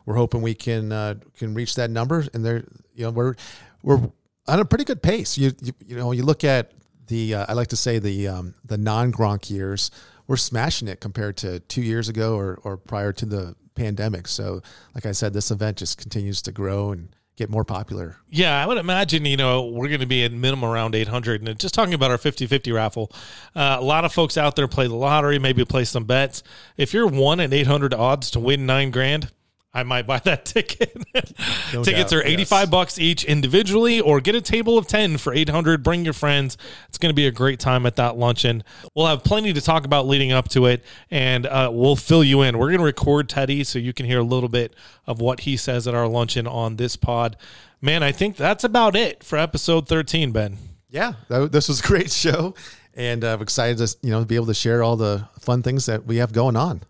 [0.06, 2.26] we're hoping we can uh, can reach that number.
[2.34, 3.36] And there, you know, we're
[3.84, 4.12] we're
[4.48, 5.38] on a pretty good pace.
[5.38, 6.72] You you, you know, you look at
[7.08, 9.92] the uh, I like to say the um, the non Gronk years,
[10.28, 14.28] we're smashing it compared to two years ago or or prior to the pandemic.
[14.28, 14.62] So,
[14.94, 18.16] like I said, this event just continues to grow and get more popular.
[18.30, 21.46] Yeah, I would imagine, you know, we're going to be at minimum around 800.
[21.46, 23.12] And just talking about our 50 50 raffle,
[23.56, 26.44] uh, a lot of folks out there play the lottery, maybe play some bets.
[26.78, 29.32] If you're one in 800 odds to win nine grand,
[29.76, 30.96] I might buy that ticket.
[31.14, 32.70] Tickets doubt, are 85 yes.
[32.70, 35.84] bucks each individually or get a table of 10 for 800.
[35.84, 36.58] Bring your friends.
[36.88, 38.64] It's going to be a great time at that luncheon.
[38.96, 42.42] We'll have plenty to talk about leading up to it and uh, we'll fill you
[42.42, 42.58] in.
[42.58, 44.74] We're going to record Tedy so you can hear a little bit
[45.06, 47.36] of what he says at our luncheon on this pod.
[47.82, 50.58] Man, I think that's about it for episode 13, Ben.
[50.90, 52.56] Yeah, that, this was a great show,
[52.94, 55.86] and uh, I'm excited to you know be able to share all the fun things
[55.88, 56.82] that we have going on.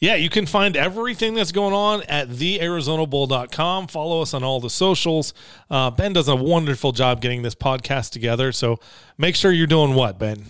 [0.00, 3.86] Yeah, you can find everything that's going on at thearizonabowl.com.
[3.86, 5.32] Follow us on all the socials.
[5.70, 8.52] Uh, ben does a wonderful job getting this podcast together.
[8.52, 8.78] So
[9.16, 10.44] make sure you're doing what, Ben?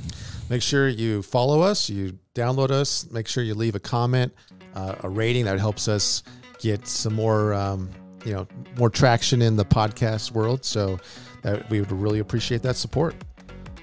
[0.49, 3.11] Make sure you follow us, you download us.
[3.11, 4.33] Make sure you leave a comment,
[4.75, 6.23] uh, a rating that helps us
[6.61, 7.91] get some more um,
[8.25, 8.47] you know
[8.79, 10.65] more traction in the podcast world.
[10.65, 10.99] So
[11.43, 13.15] that we would really appreciate that support.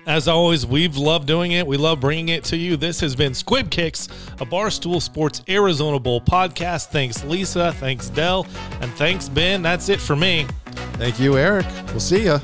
[0.05, 1.65] As always, we've loved doing it.
[1.65, 2.75] We love bringing it to you.
[2.75, 4.07] This has been Squib Kicks,
[4.39, 6.87] a Barstool Sports Arizona Bowl podcast.
[6.87, 7.71] Thanks, Lisa.
[7.73, 8.45] Thanks, Del.
[8.81, 9.61] And thanks, Ben.
[9.61, 10.45] That's it for me.
[10.93, 11.65] Thank you, Eric.
[11.87, 12.39] We'll see you.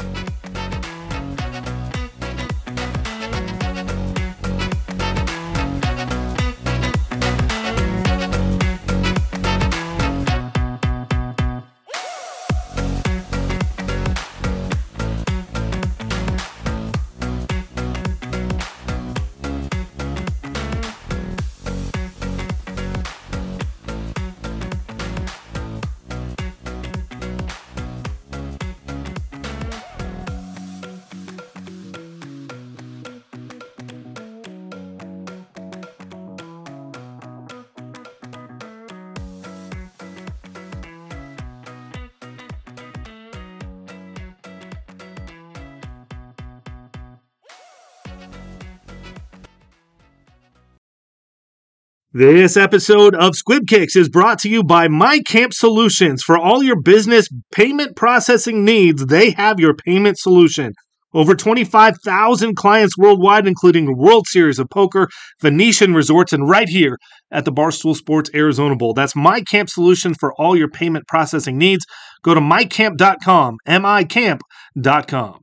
[52.20, 56.22] This episode of Squib Kicks is brought to you by MiCamp Solutions.
[56.22, 60.74] For all your business payment processing needs, they have your payment solution.
[61.14, 65.08] Over 25,000 clients worldwide, including World Series of Poker,
[65.40, 66.98] Venetian Resorts, and right here
[67.32, 68.94] at the Barstool Sports Arizona Bowl.
[68.94, 71.86] That's MiCamp Solutions for all your payment processing needs.
[72.22, 75.40] Go to micamp.com, M-I-Camp.com.